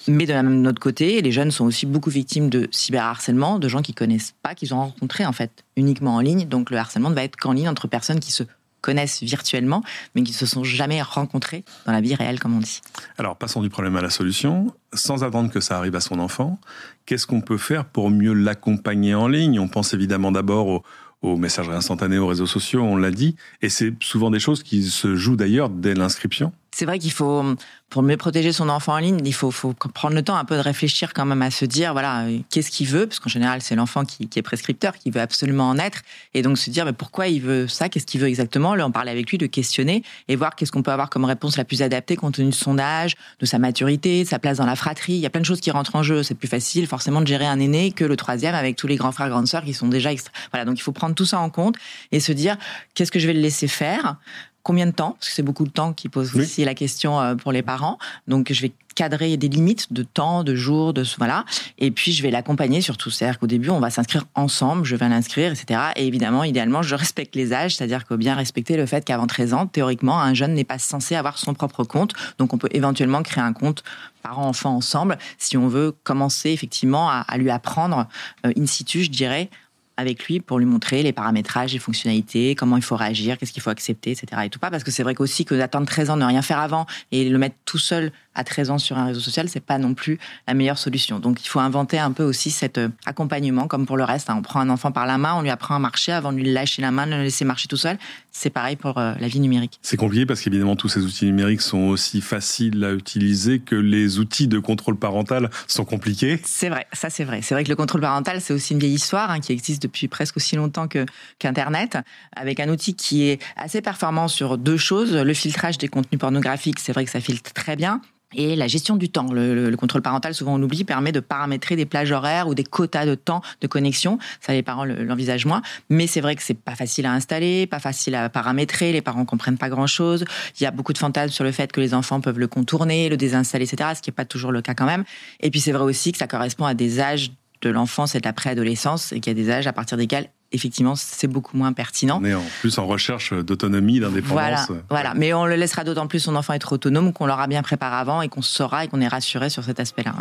Mais 0.08 0.25
de 0.25 0.34
même 0.34 0.65
autre 0.67 0.82
côté, 0.82 1.22
les 1.22 1.32
jeunes 1.32 1.51
sont 1.51 1.65
aussi 1.65 1.86
beaucoup 1.86 2.10
victimes 2.10 2.50
de 2.50 2.67
cyberharcèlement, 2.72 3.58
de 3.58 3.67
gens 3.67 3.82
qui 3.82 3.93
connaissent 3.93 4.36
pas, 4.43 4.53
qu'ils 4.53 4.74
ont 4.74 4.79
rencontrés 4.79 5.25
en 5.25 5.32
fait 5.32 5.63
uniquement 5.75 6.15
en 6.15 6.20
ligne. 6.20 6.46
Donc 6.46 6.70
le 6.70 6.77
harcèlement 6.77 7.10
ne 7.10 7.15
va 7.15 7.24
être 7.24 7.38
qu'en 7.38 7.53
ligne 7.53 7.70
entre 7.70 7.88
personnes 7.88 8.20
qui 8.20 8.32
se 8.32 8.43
connaissent 8.82 9.24
virtuellement, 9.24 9.82
mais 10.13 10.24
qui 10.24 10.34
ne 10.34 10.38
se 10.38 10.46
sont 10.46 10.63
jamais 10.63 11.01
rencontrés 11.01 11.63
dans 11.86 11.93
la 11.93 12.01
vie 12.01 12.15
réelle, 12.15 12.39
comme 12.39 12.55
on 12.55 12.60
dit. 12.60 12.82
Alors, 13.17 13.38
passons 13.38 13.62
du 13.62 13.70
problème 13.70 13.96
à 13.96 14.01
la 14.01 14.10
solution. 14.10 14.74
Sans 14.93 15.24
attendre 15.24 15.50
que 15.50 15.62
ça 15.62 15.77
arrive 15.77 15.96
à 15.96 16.01
son 16.01 16.20
enfant, 16.20 16.60
qu'est-ce 17.05 17.25
qu'on 17.25 17.39
peut 17.39 17.58
faire 17.58 17.86
pour 17.86 18.12
mieux 18.12 18.34
l'accompagner 18.34 19.15
en 19.15 19.29
ligne? 19.29 19.58
On 19.58 19.70
pense 19.70 19.93
évidemment 19.93 20.34
d'abord 20.34 20.67
aux, 20.67 20.84
aux 21.23 21.37
messageries 21.37 21.75
instantanées, 21.75 22.19
aux 22.19 22.27
réseaux 22.27 22.45
sociaux, 22.45 22.83
on 22.83 22.95
l'a 22.95 23.11
dit, 23.11 23.35
et 23.61 23.69
c'est 23.69 23.93
souvent 24.03 24.29
des 24.29 24.39
choses 24.39 24.61
qui 24.61 24.83
se 24.83 25.15
jouent 25.15 25.37
d'ailleurs 25.37 25.69
dès 25.69 25.95
l'inscription 25.95 26.51
c'est 26.73 26.85
vrai 26.85 26.99
qu'il 26.99 27.11
faut, 27.11 27.43
pour 27.89 28.01
mieux 28.01 28.17
protéger 28.17 28.51
son 28.51 28.69
enfant 28.69 28.93
en 28.93 28.97
ligne, 28.97 29.19
il 29.23 29.33
faut, 29.33 29.51
faut, 29.51 29.73
prendre 29.73 30.15
le 30.15 30.23
temps 30.23 30.35
un 30.35 30.45
peu 30.45 30.55
de 30.55 30.61
réfléchir 30.61 31.13
quand 31.13 31.25
même 31.25 31.43
à 31.43 31.51
se 31.51 31.65
dire, 31.65 31.93
voilà, 31.93 32.25
qu'est-ce 32.49 32.71
qu'il 32.71 32.87
veut 32.87 33.05
Parce 33.05 33.19
qu'en 33.19 33.29
général, 33.29 33.61
c'est 33.61 33.75
l'enfant 33.75 34.03
qui, 34.03 34.27
est 34.35 34.41
prescripteur, 34.41 34.97
qui 34.97 35.11
veut 35.11 35.21
absolument 35.21 35.69
en 35.69 35.77
être. 35.77 36.01
Et 36.33 36.41
donc 36.41 36.57
se 36.57 36.71
dire, 36.71 36.85
mais 36.85 36.93
pourquoi 36.93 37.27
il 37.27 37.41
veut 37.41 37.67
ça 37.67 37.89
Qu'est-ce 37.89 38.07
qu'il 38.07 38.19
veut 38.19 38.27
exactement 38.27 38.73
Là, 38.73 38.87
en 38.87 38.91
parler 38.91 39.11
avec 39.11 39.29
lui, 39.29 39.37
de 39.37 39.45
questionner 39.45 40.01
et 40.27 40.35
voir 40.35 40.55
qu'est-ce 40.55 40.71
qu'on 40.71 40.81
peut 40.81 40.91
avoir 40.91 41.11
comme 41.11 41.25
réponse 41.25 41.55
la 41.57 41.65
plus 41.65 41.83
adaptée 41.83 42.15
compte 42.15 42.33
tenu 42.33 42.49
de 42.49 42.55
son 42.55 42.79
âge, 42.79 43.13
de 43.39 43.45
sa 43.45 43.59
maturité, 43.59 44.23
de 44.23 44.27
sa 44.27 44.39
place 44.39 44.57
dans 44.57 44.65
la 44.65 44.75
fratrie. 44.75 45.13
Il 45.13 45.19
y 45.19 45.27
a 45.27 45.29
plein 45.29 45.41
de 45.41 45.45
choses 45.45 45.61
qui 45.61 45.69
rentrent 45.69 45.95
en 45.95 46.01
jeu. 46.01 46.23
C'est 46.23 46.35
plus 46.35 46.47
facile 46.47 46.87
forcément 46.87 47.21
de 47.21 47.27
gérer 47.27 47.45
un 47.45 47.59
aîné 47.59 47.91
que 47.91 48.03
le 48.03 48.15
troisième 48.17 48.55
avec 48.55 48.75
tous 48.75 48.87
les 48.87 48.95
grands 48.95 49.11
frères, 49.11 49.29
grandes 49.29 49.47
sœurs 49.47 49.63
qui 49.63 49.75
sont 49.75 49.87
déjà 49.87 50.11
extra... 50.11 50.33
Voilà, 50.51 50.65
donc 50.65 50.79
il 50.79 50.81
faut 50.81 50.91
prendre 50.91 51.13
tout 51.13 51.25
ça 51.25 51.39
en 51.39 51.51
compte 51.51 51.75
et 52.11 52.19
se 52.19 52.31
dire, 52.31 52.57
qu'est-ce 52.95 53.11
que 53.11 53.19
je 53.19 53.27
vais 53.27 53.33
le 53.33 53.41
laisser 53.41 53.67
faire 53.67 54.17
combien 54.63 54.86
de 54.86 54.91
temps 54.91 55.12
Parce 55.12 55.29
que 55.29 55.36
c'est 55.36 55.43
beaucoup 55.43 55.65
de 55.65 55.72
temps 55.72 55.93
qui 55.93 56.10
pose 56.10 56.36
aussi 56.36 56.65
la 56.65 56.74
question 56.74 57.20
euh, 57.20 57.36
pour 57.36 57.51
les 57.51 57.62
parents. 57.62 57.98
Donc, 58.27 58.51
je 58.51 58.62
vais 58.62 58.72
cadrer 58.96 59.38
des 59.38 59.50
limites 59.50 59.91
de 59.91 60.03
temps, 60.03 60.43
de 60.43 60.55
jours, 60.55 60.93
de 60.93 61.03
voilà. 61.17 61.46
Et 61.77 61.91
puis, 61.91 62.13
je 62.13 62.24
vais 62.24 62.32
l'accompagner 62.32 62.82
surtout. 62.82 63.10
C'est-à-dire 63.10 63.39
qu'au 63.39 63.48
début, 63.48 63.70
on 63.70 63.79
va 63.79 63.89
s'inscrire 63.89 64.25
ensemble, 64.36 64.86
je 64.86 64.96
vais 64.96 65.10
l'inscrire, 65.10 65.51
etc. 65.51 65.79
Et 65.96 66.08
évidemment, 66.08 66.43
idéalement, 66.43 66.82
je 66.82 66.96
respecte 66.96 67.36
les 67.36 67.53
âges, 67.53 67.75
c'est-à-dire 67.75 68.05
que 68.05 68.13
bien 68.13 68.36
respecter 68.36 68.77
le 68.77 68.86
fait 68.86 69.03
qu'avant 69.03 69.27
13 69.27 69.53
ans, 69.53 69.67
théoriquement, 69.67 70.20
un 70.20 70.34
jeune 70.34 70.53
n'est 70.53 70.63
pas 70.63 70.79
censé 70.79 71.15
avoir 71.15 71.38
son 71.38 71.53
propre 71.53 71.84
compte. 71.84 72.13
Donc, 72.38 72.53
on 72.53 72.58
peut 72.58 72.70
éventuellement 72.72 73.24
créer 73.24 73.43
un 73.43 73.53
compte 73.53 73.84
parents-enfants 74.24 74.75
ensemble 74.75 75.17
si 75.38 75.58
on 75.58 75.67
veut 75.67 75.93
commencer 76.03 76.50
effectivement 76.51 77.10
à, 77.10 77.38
lui 77.38 77.50
apprendre 77.50 78.08
euh, 78.46 78.53
in 78.58 78.65
situ, 78.65 79.03
je 79.03 79.12
dirais, 79.12 79.50
avec 79.97 80.25
lui 80.25 80.39
pour 80.39 80.59
lui 80.59 80.65
montrer 80.65 81.03
les 81.03 81.13
paramétrages, 81.13 81.73
les 81.73 81.79
fonctionnalités, 81.79 82.55
comment 82.55 82.77
il 82.77 82.83
faut 82.83 82.95
réagir, 82.95 83.38
qu'est-ce 83.38 83.53
qu'il 83.53 83.62
faut 83.62 83.69
accepter, 83.69 84.12
etc. 84.12 84.41
Et 84.45 84.50
tout 84.50 84.59
parce 84.59 84.83
que 84.83 84.91
c'est 84.91 85.03
vrai 85.03 85.15
qu'aussi 85.15 85.45
que 85.45 85.55
d'attendre 85.55 85.88
13 85.88 86.09
ans, 86.09 86.17
ne 86.17 86.25
rien 86.25 86.41
faire 86.41 86.59
avant 86.59 86.85
et 87.12 87.29
le 87.29 87.38
mettre 87.38 87.55
tout 87.65 87.77
seul 87.77 88.12
à 88.35 88.43
13 88.43 88.71
ans 88.71 88.77
sur 88.77 88.97
un 88.97 89.05
réseau 89.05 89.19
social, 89.19 89.49
c'est 89.49 89.59
pas 89.59 89.77
non 89.77 89.93
plus 89.93 90.19
la 90.47 90.53
meilleure 90.53 90.77
solution. 90.77 91.19
Donc 91.19 91.43
il 91.43 91.47
faut 91.47 91.59
inventer 91.59 91.99
un 91.99 92.11
peu 92.11 92.23
aussi 92.23 92.51
cet 92.51 92.77
euh, 92.77 92.89
accompagnement, 93.05 93.67
comme 93.67 93.85
pour 93.85 93.97
le 93.97 94.03
reste. 94.03 94.29
Hein. 94.29 94.35
On 94.39 94.41
prend 94.41 94.59
un 94.59 94.69
enfant 94.69 94.91
par 94.91 95.05
la 95.05 95.17
main, 95.17 95.35
on 95.35 95.41
lui 95.41 95.49
apprend 95.49 95.75
à 95.75 95.79
marcher 95.79 96.11
avant 96.11 96.31
de 96.31 96.37
lui 96.37 96.51
lâcher 96.51 96.81
la 96.81 96.91
main, 96.91 97.05
de 97.05 97.11
le 97.11 97.23
laisser 97.23 97.45
marcher 97.45 97.67
tout 97.67 97.77
seul. 97.77 97.97
C'est 98.31 98.49
pareil 98.49 98.75
pour 98.75 98.97
euh, 98.97 99.13
la 99.19 99.27
vie 99.27 99.39
numérique. 99.39 99.79
C'est 99.81 99.97
compliqué 99.97 100.25
parce 100.25 100.41
qu'évidemment 100.41 100.75
tous 100.75 100.89
ces 100.89 101.01
outils 101.01 101.25
numériques 101.25 101.61
sont 101.61 101.89
aussi 101.89 102.21
faciles 102.21 102.83
à 102.83 102.93
utiliser 102.93 103.59
que 103.59 103.75
les 103.75 104.19
outils 104.19 104.47
de 104.47 104.59
contrôle 104.59 104.97
parental 104.97 105.49
sont 105.67 105.85
compliqués. 105.85 106.39
C'est 106.43 106.69
vrai, 106.69 106.87
ça 106.93 107.09
c'est 107.09 107.23
vrai. 107.23 107.41
C'est 107.41 107.53
vrai 107.53 107.63
que 107.63 107.69
le 107.69 107.75
contrôle 107.75 108.01
parental, 108.01 108.41
c'est 108.41 108.53
aussi 108.53 108.73
une 108.73 108.79
vieille 108.79 108.93
histoire 108.93 109.29
hein, 109.29 109.39
qui 109.39 109.51
existe 109.51 109.81
depuis 109.81 110.07
presque 110.07 110.37
aussi 110.37 110.55
longtemps 110.55 110.87
que 110.87 111.05
qu'Internet, 111.39 111.97
avec 112.35 112.59
un 112.59 112.69
outil 112.69 112.95
qui 112.95 113.27
est 113.29 113.41
assez 113.55 113.81
performant 113.81 114.27
sur 114.27 114.57
deux 114.57 114.77
choses. 114.77 115.13
Le 115.13 115.33
filtrage 115.33 115.77
des 115.77 115.87
contenus 115.87 116.19
pornographiques, 116.19 116.79
c'est 116.79 116.93
vrai 116.93 117.05
que 117.05 117.11
ça 117.11 117.19
filtre 117.19 117.53
très 117.53 117.75
bien. 117.75 118.01
Et 118.35 118.55
la 118.55 118.67
gestion 118.67 118.95
du 118.95 119.09
temps, 119.09 119.31
le, 119.31 119.75
contrôle 119.75 120.01
parental, 120.01 120.33
souvent 120.33 120.55
on 120.55 120.57
l'oublie, 120.57 120.83
permet 120.83 121.11
de 121.11 121.19
paramétrer 121.19 121.75
des 121.75 121.85
plages 121.85 122.11
horaires 122.11 122.47
ou 122.47 122.55
des 122.55 122.63
quotas 122.63 123.05
de 123.05 123.15
temps 123.15 123.41
de 123.61 123.67
connexion. 123.67 124.19
Ça, 124.41 124.53
les 124.53 124.63
parents 124.63 124.85
l'envisagent 124.85 125.45
moins. 125.45 125.61
Mais 125.89 126.07
c'est 126.07 126.21
vrai 126.21 126.35
que 126.35 126.43
c'est 126.43 126.53
pas 126.53 126.75
facile 126.75 127.05
à 127.05 127.13
installer, 127.13 127.67
pas 127.67 127.79
facile 127.79 128.15
à 128.15 128.29
paramétrer. 128.29 128.91
Les 128.91 129.01
parents 129.01 129.25
comprennent 129.25 129.57
pas 129.57 129.69
grand 129.69 129.87
chose. 129.87 130.25
Il 130.59 130.63
y 130.63 130.65
a 130.65 130.71
beaucoup 130.71 130.93
de 130.93 130.97
fantasmes 130.97 131.33
sur 131.33 131.43
le 131.43 131.51
fait 131.51 131.71
que 131.71 131.81
les 131.81 131.93
enfants 131.93 132.21
peuvent 132.21 132.39
le 132.39 132.47
contourner, 132.47 133.09
le 133.09 133.17
désinstaller, 133.17 133.65
etc. 133.65 133.91
Ce 133.95 134.01
qui 134.01 134.09
n'est 134.09 134.15
pas 134.15 134.25
toujours 134.25 134.51
le 134.51 134.61
cas 134.61 134.73
quand 134.73 134.85
même. 134.85 135.03
Et 135.39 135.49
puis 135.51 135.59
c'est 135.59 135.71
vrai 135.71 135.83
aussi 135.83 136.11
que 136.11 136.17
ça 136.17 136.27
correspond 136.27 136.65
à 136.65 136.73
des 136.73 136.99
âges 136.99 137.31
de 137.61 137.69
l'enfance 137.69 138.15
et 138.15 138.19
de 138.19 138.25
la 138.25 138.33
préadolescence 138.33 139.13
et 139.13 139.19
qu'il 139.19 139.37
y 139.37 139.39
a 139.39 139.43
des 139.43 139.49
âges 139.49 139.67
à 139.67 139.73
partir 139.73 139.97
desquels 139.97 140.29
effectivement, 140.53 140.95
c'est 140.95 141.27
beaucoup 141.27 141.57
moins 141.57 141.74
pertinent. 141.74 142.19
On 142.22 142.25
est 142.25 142.33
en 142.33 142.43
plus 142.62 142.77
en 142.77 142.88
recherche 142.88 143.33
d'autonomie, 143.33 144.00
d'indépendance. 144.00 144.31
Voilà, 144.31 144.65
voilà, 144.89 145.13
mais 145.15 145.33
on 145.33 145.45
le 145.45 145.55
laissera 145.55 145.83
d'autant 145.83 146.07
plus 146.07 146.19
son 146.19 146.36
enfant 146.36 146.53
être 146.53 146.72
autonome 146.72 147.12
qu'on 147.12 147.25
l'aura 147.25 147.48
bien 147.48 147.62
préparé 147.62 147.95
avant 147.95 148.22
et 148.22 148.29
qu'on 148.29 148.41
saura 148.41 148.86
et 148.86 148.88
qu'on 148.88 149.01
est 149.01 149.07
rassuré 149.07 149.50
sur 149.50 149.63
cet 149.63 149.79
aspect-là. 149.79 150.13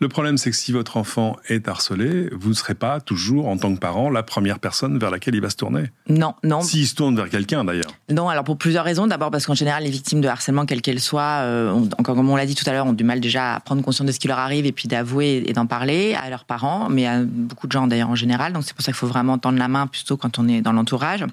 Le 0.00 0.08
problème, 0.08 0.38
c'est 0.38 0.50
que 0.50 0.56
si 0.56 0.72
votre 0.72 0.96
enfant 0.96 1.36
est 1.48 1.68
harcelé, 1.68 2.28
vous 2.32 2.48
ne 2.48 2.54
serez 2.54 2.74
pas 2.74 3.00
toujours, 3.00 3.48
en 3.48 3.56
tant 3.56 3.72
que 3.74 3.78
parent, 3.78 4.10
la 4.10 4.22
première 4.22 4.58
personne 4.58 4.98
vers 4.98 5.10
laquelle 5.10 5.34
il 5.34 5.40
va 5.40 5.50
se 5.50 5.56
tourner. 5.56 5.84
Non, 6.08 6.34
non. 6.42 6.62
S'il 6.62 6.86
se 6.86 6.94
tourne 6.94 7.16
vers 7.16 7.30
quelqu'un, 7.30 7.64
d'ailleurs. 7.64 7.92
Non, 8.10 8.28
alors 8.28 8.44
pour 8.44 8.58
plusieurs 8.58 8.84
raisons. 8.84 9.06
D'abord 9.06 9.30
parce 9.30 9.46
qu'en 9.46 9.54
général, 9.54 9.84
les 9.84 9.90
victimes 9.90 10.20
de 10.20 10.28
harcèlement, 10.28 10.66
quelles 10.66 10.82
qu'elles 10.82 11.00
soient, 11.00 11.42
euh, 11.42 11.72
encore 11.98 12.16
comme 12.16 12.28
on 12.28 12.36
l'a 12.36 12.46
dit 12.46 12.54
tout 12.54 12.68
à 12.68 12.72
l'heure, 12.72 12.86
ont 12.86 12.92
du 12.92 13.04
mal 13.04 13.20
déjà 13.20 13.54
à 13.54 13.60
prendre 13.60 13.82
conscience 13.82 14.06
de 14.06 14.12
ce 14.12 14.18
qui 14.18 14.28
leur 14.28 14.38
arrive 14.38 14.66
et 14.66 14.72
puis 14.72 14.88
d'avouer 14.88 15.44
et 15.46 15.52
d'en 15.52 15.66
parler 15.66 16.14
à 16.14 16.28
leurs 16.28 16.44
parents, 16.44 16.88
mais 16.90 17.06
à 17.06 17.22
beaucoup 17.22 17.66
de 17.66 17.72
gens 17.72 17.86
d'ailleurs 17.86 18.10
en 18.10 18.14
général. 18.14 18.52
Donc 18.52 18.64
c'est 18.64 18.74
pour 18.74 18.84
ça 18.84 18.92
qu'il 18.92 18.98
faut 18.98 19.06
vraiment 19.06 19.38
tendre 19.38 19.58
la 19.58 19.68
main 19.68 19.86
plutôt 19.86 20.16
quand 20.16 20.38
on 20.38 20.48
est 20.48 20.60
dans 20.60 20.72
l'entourage. 20.72 21.24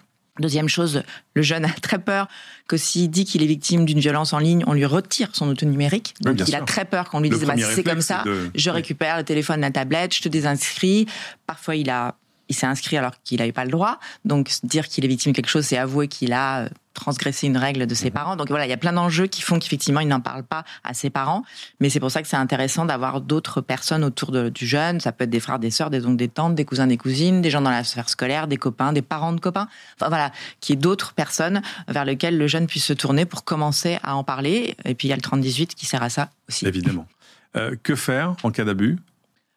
Deuxième 0.42 0.68
chose, 0.68 1.04
le 1.34 1.42
jeune 1.42 1.66
a 1.66 1.70
très 1.70 2.00
peur 2.00 2.28
que 2.68 2.78
s'il 2.78 3.10
dit 3.10 3.26
qu'il 3.26 3.44
est 3.44 3.48
victime 3.48 3.86
d'une 3.86 4.00
violence 4.00 4.34
en 4.34 4.40
ligne, 4.40 4.64
on 4.68 4.74
lui 4.74 4.86
retire 4.86 5.30
son 5.34 5.48
auto 5.50 5.66
numérique. 5.66 6.16
Donc 6.22 6.48
il 6.48 6.56
a 6.56 6.62
très 6.62 6.86
peur 6.86 7.10
qu'on 7.10 7.20
lui 7.20 7.30
dise 7.30 7.46
bah, 7.46 7.54
c'est 7.58 7.84
comme 7.84 8.02
ça, 8.02 8.24
je 8.56 8.70
récupère 8.70 9.18
le 9.18 9.24
téléphone, 9.24 9.62
la 9.62 9.72
tablette, 9.72 10.16
je 10.16 10.22
te 10.22 10.30
désinscris. 10.30 11.06
Parfois 11.46 11.76
il 11.76 11.90
a 11.90 12.16
il 12.50 12.54
s'est 12.54 12.68
inscrit 12.68 12.98
alors 12.98 13.14
qu'il 13.24 13.40
n'avait 13.40 13.54
pas 13.54 13.64
le 13.64 13.72
droit. 13.72 14.00
Donc 14.26 14.52
dire 14.64 14.88
qu'il 14.88 15.06
est 15.06 15.08
victime 15.08 15.32
de 15.32 15.36
quelque 15.38 15.50
chose, 15.50 15.66
c'est 15.66 15.78
avouer 15.78 16.10
qu'il 16.10 16.34
a 16.34 16.68
euh, 16.92 17.02
transgressé 17.02 17.48
une 17.48 17.58
règle 17.58 17.88
de 17.88 17.96
ses 17.96 18.08
mhm. 18.08 18.14
parents. 18.14 18.36
Donc 18.36 18.50
voilà, 18.50 18.66
il 18.66 18.70
y 18.70 18.74
a 18.74 18.78
plein 18.78 18.94
d'enjeux 18.94 19.28
qui 19.28 19.42
font 19.42 19.60
qu'effectivement, 19.60 20.00
il 20.00 20.08
n'en 20.08 20.20
parle 20.20 20.44
pas 20.44 20.64
à 20.84 20.94
ses 20.94 21.10
parents. 21.10 21.44
Mais 21.80 21.90
c'est 21.90 22.00
pour 22.00 22.12
ça 22.12 22.22
que 22.22 22.28
c'est 22.28 22.38
intéressant 22.38 22.86
d'avoir 22.86 23.22
d'autres 23.22 23.62
personnes 23.62 24.04
autour 24.04 24.32
du 24.32 24.68
jeune. 24.68 25.00
Ça 25.00 25.12
peut 25.12 25.24
être 25.24 25.30
des 25.30 25.40
frères, 25.40 25.60
des 25.60 25.72
sœurs, 25.72 25.90
des 25.90 26.06
oncles, 26.06 26.18
des 26.18 26.28
tantes, 26.28 26.56
des 26.56 26.66
cousins, 26.66 26.88
des 26.88 26.98
cousines, 26.98 27.42
des 27.42 27.50
gens 27.50 27.62
dans 27.62 27.72
la 27.72 27.84
sphère 27.84 28.10
scolaire, 28.10 28.48
des 28.48 28.58
copains, 28.58 28.94
des 28.94 29.02
parents 29.02 29.34
de 29.34 29.40
copains. 29.40 29.68
Enfin 29.96 30.10
voilà, 30.10 30.32
qui 30.60 30.74
est 30.74 30.78
d'autres 30.78 31.14
personnes 31.14 31.62
vers 31.88 32.06
lesquelles 32.06 32.38
le 32.38 32.48
jeune 32.48 32.68
puisse 32.68 32.86
se 32.86 32.94
tourner 32.94 33.26
pour 33.26 33.44
commencer 33.44 34.00
à 34.04 34.16
en 34.16 34.24
parler. 34.24 34.76
Et 34.86 34.96
puis 34.96 35.08
il 35.08 35.12
y 35.12 35.14
a 35.14 35.18
le 35.18 35.22
30-18 35.22 35.68
qui 35.68 35.86
sert 35.86 36.04
à 36.04 36.10
ça 36.10 36.30
aussi. 36.50 36.68
Évidemment. 36.68 37.08
Euh, 37.56 37.76
que 37.84 37.96
faire 37.96 38.36
en 38.44 38.52
cas 38.52 38.64
d'abus? 38.64 38.98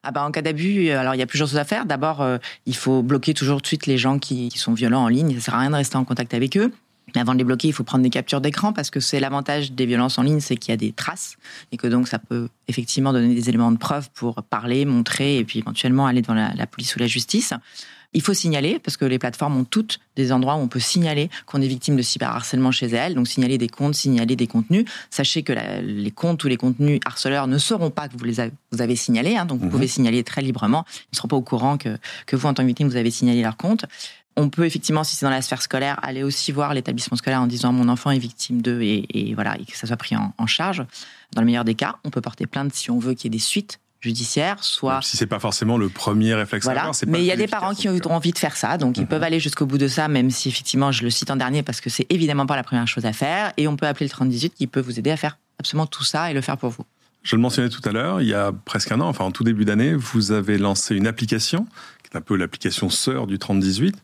Ah 0.03 0.11
bah 0.11 0.23
en 0.23 0.31
cas 0.31 0.43
d'abus, 0.43 0.91
alors 0.91 1.15
il 1.15 1.19
y 1.19 1.23
a 1.23 1.27
plusieurs 1.27 1.49
choses 1.49 1.57
à 1.57 1.65
faire. 1.65 1.87
D'abord, 1.87 2.23
il 2.67 2.77
faut 2.77 3.03
bloquer 3.03 3.33
toujours 3.33 3.63
de 3.63 3.67
suite 3.67 3.87
les 3.87 3.97
gens 3.97 4.19
qui, 4.19 4.51
qui 4.51 4.59
sont 4.59 4.75
violents 4.75 5.03
en 5.03 5.09
ligne. 5.09 5.35
Ça 5.37 5.47
sert 5.47 5.55
à 5.55 5.61
rien 5.61 5.71
de 5.71 5.77
rester 5.77 5.97
en 5.97 6.05
contact 6.05 6.35
avec 6.35 6.59
eux. 6.59 6.71
Mais 7.15 7.21
avant 7.21 7.33
de 7.33 7.39
les 7.39 7.45
bloquer, 7.45 7.69
il 7.69 7.73
faut 7.73 7.85
prendre 7.85 8.03
des 8.03 8.11
captures 8.11 8.41
d'écran 8.41 8.73
parce 8.73 8.91
que 8.91 9.01
c'est 9.01 9.21
l'avantage 9.21 9.73
des 9.73 9.87
violences 9.87 10.19
en 10.19 10.23
ligne, 10.23 10.41
c'est 10.41 10.57
qu'il 10.57 10.73
y 10.73 10.75
a 10.75 10.77
des 10.77 10.93
traces 10.93 11.37
et 11.73 11.77
que 11.77 11.87
donc 11.87 12.09
ça 12.09 12.19
peut 12.19 12.49
effectivement 12.69 13.13
donner 13.13 13.35
des 13.35 13.49
éléments 13.49 13.73
de 13.73 13.79
preuve 13.79 14.11
pour 14.15 14.43
parler, 14.43 14.85
montrer 14.85 15.39
et 15.39 15.45
puis 15.45 15.59
éventuellement 15.59 16.07
aller 16.07 16.23
devant 16.23 16.35
la, 16.35 16.67
police 16.67 16.97
ou 16.97 16.99
la 16.99 17.07
justice. 17.07 17.53
Il 18.17 18.23
faut 18.23 18.35
signaler 18.35 18.79
parce 18.79 18.97
que 18.97 19.05
les 19.05 19.19
plateformes 19.19 19.57
ont 19.57 19.65
toutes 19.65 19.99
des 20.15 20.31
endroits 20.31 20.55
où 20.55 20.61
on 20.61 20.69
peut 20.69 20.79
signaler 20.79 21.31
qu'on 21.47 21.61
est 21.61 21.67
victime 21.67 21.97
de 21.97 22.03
cyberharcèlement 22.03 22.71
chez 22.71 22.87
elles. 22.87 23.15
Donc 23.15 23.27
signaler 23.27 23.59
des 23.59 23.69
comptes, 23.69 23.95
signaler 23.95 24.37
des 24.37 24.47
contenus. 24.47 24.85
Sachez 25.11 25.43
que 25.43 25.53
les 25.83 26.11
comptes 26.13 26.45
ou 26.45 26.49
les 26.49 26.57
contenus 26.57 27.01
harceleurs 27.05 27.49
ne 27.49 27.59
sauront 27.59 27.91
pas 27.91 28.07
que 28.07 28.17
vous 28.17 28.25
les 28.25 28.39
avez, 28.39 28.53
vous 28.71 28.81
avez 28.81 28.95
signalés. 28.95 29.37
Hein, 29.37 29.47
donc 29.47 29.59
vous 29.59 29.67
mhm. 29.67 29.73
pouvez 29.73 29.89
signaler 29.89 30.23
très 30.23 30.43
librement. 30.43 30.85
Ils 30.87 31.15
ne 31.15 31.17
seront 31.17 31.29
pas 31.29 31.37
au 31.37 31.43
courant 31.43 31.77
que, 31.77 31.99
que 32.27 32.37
vous, 32.37 32.47
en 32.47 32.55
tant 32.55 32.63
que 32.63 32.69
victime, 32.69 32.89
vous 32.89 32.97
avez 32.97 33.11
signalé 33.11 33.43
leur 33.43 33.57
compte. 33.57 33.85
On 34.37 34.49
peut 34.49 34.65
effectivement, 34.65 35.05
si 35.05 35.17
c'est 35.17 35.25
dans 35.25 35.31
la 35.31 35.43
sphère 35.43 35.63
scolaire, 35.63 35.99
aller 36.03 36.23
aussi 36.23 36.51
voir 36.51 36.75
l'établissement 36.75 37.17
scolaire 37.17 37.41
en 37.41 37.47
disant 37.47 37.73
mon 37.73 37.89
enfant 37.89 38.11
est 38.11 38.19
victime 38.19 38.63
d'eux 38.63 38.83
et, 38.83 39.33
voilà 39.35 39.57
et 39.61 39.65
que 39.65 39.77
ça 39.77 39.87
soit 39.87 39.97
pris 39.97 40.17
en, 40.17 40.35
en, 40.39 40.47
charge. 40.47 40.85
Dans 41.33 41.41
le 41.43 41.47
meilleur 41.47 41.65
des 41.65 41.75
cas, 41.75 41.97
on 42.05 42.11
peut 42.11 42.21
porter 42.21 42.47
plainte 42.47 42.75
si 42.75 42.91
on 42.91 42.99
veut 42.99 43.15
qu'il 43.15 43.25
y 43.25 43.27
ait 43.29 43.39
des 43.39 43.43
suites 43.43 43.79
judiciaires, 44.05 44.63
soit 44.63 45.01
si 45.03 45.17
c'est 45.17 45.27
pas 45.27 45.41
forcément 45.41 45.79
le 45.79 45.89
premier 45.89 46.35
réflexe. 46.35 46.65
Voilà. 46.65 46.91
mais 47.07 47.21
il 47.21 47.25
y 47.25 47.33
a 47.33 47.37
des 47.37 47.49
parents 47.49 47.75
qui 47.75 47.89
ont 47.89 47.99
envie 48.11 48.33
de 48.33 48.39
faire 48.39 48.57
ça, 48.57 48.77
donc 48.77 48.99
ils 48.99 49.03
mhm. 49.03 49.09
peuvent 49.09 49.23
aller 49.23 49.41
jusqu'au 49.41 49.67
bout 49.67 49.79
de 49.79 49.89
ça, 49.89 50.09
même 50.09 50.31
si 50.31 50.49
effectivement 50.49 50.93
je 50.93 51.03
le 51.03 51.11
cite 51.11 51.31
en 51.31 51.37
dernier 51.37 51.63
parce 51.63 51.81
que 51.81 51.91
c'est 51.91 52.07
évidemment 52.11 52.47
pas 52.47 52.57
la 52.57 52.63
première 52.63 52.87
chose 52.87 53.07
à 53.07 53.13
faire. 53.13 53.53
Et 53.57 53.67
on 53.67 53.77
peut 53.77 53.87
appeler 53.87 54.07
le 54.07 54.11
3018 54.11 54.55
qui 54.55 54.67
peut 54.67 54.81
vous 54.81 54.99
aider 54.99 55.11
à 55.11 55.17
faire 55.17 55.39
absolument 55.59 55.87
tout 55.87 56.05
ça 56.05 56.31
et 56.31 56.35
le 56.35 56.41
faire 56.41 56.59
pour 56.59 56.71
vous. 56.71 56.85
Je 57.23 57.37
le 57.37 57.41
mentionnais 57.41 57.71
tout 57.71 57.81
à 57.89 57.93
l'heure, 57.93 58.21
il 58.21 58.29
y 58.29 58.35
a 58.35 58.53
presque 58.53 58.93
un 58.93 59.01
an, 59.01 59.09
enfin 59.09 59.25
en 59.25 59.31
tout 59.31 59.45
début 59.45 59.65
d'année, 59.65 59.95
vous 59.95 60.33
avez 60.33 60.59
lancé 60.59 60.95
une 60.95 61.07
application 61.07 61.67
qui 62.15 62.17
est 62.17 62.21
un 62.21 62.23
peu 62.23 62.37
l'application 62.37 62.91
sœur 62.91 63.27
du 63.27 63.39
3018 63.39 63.97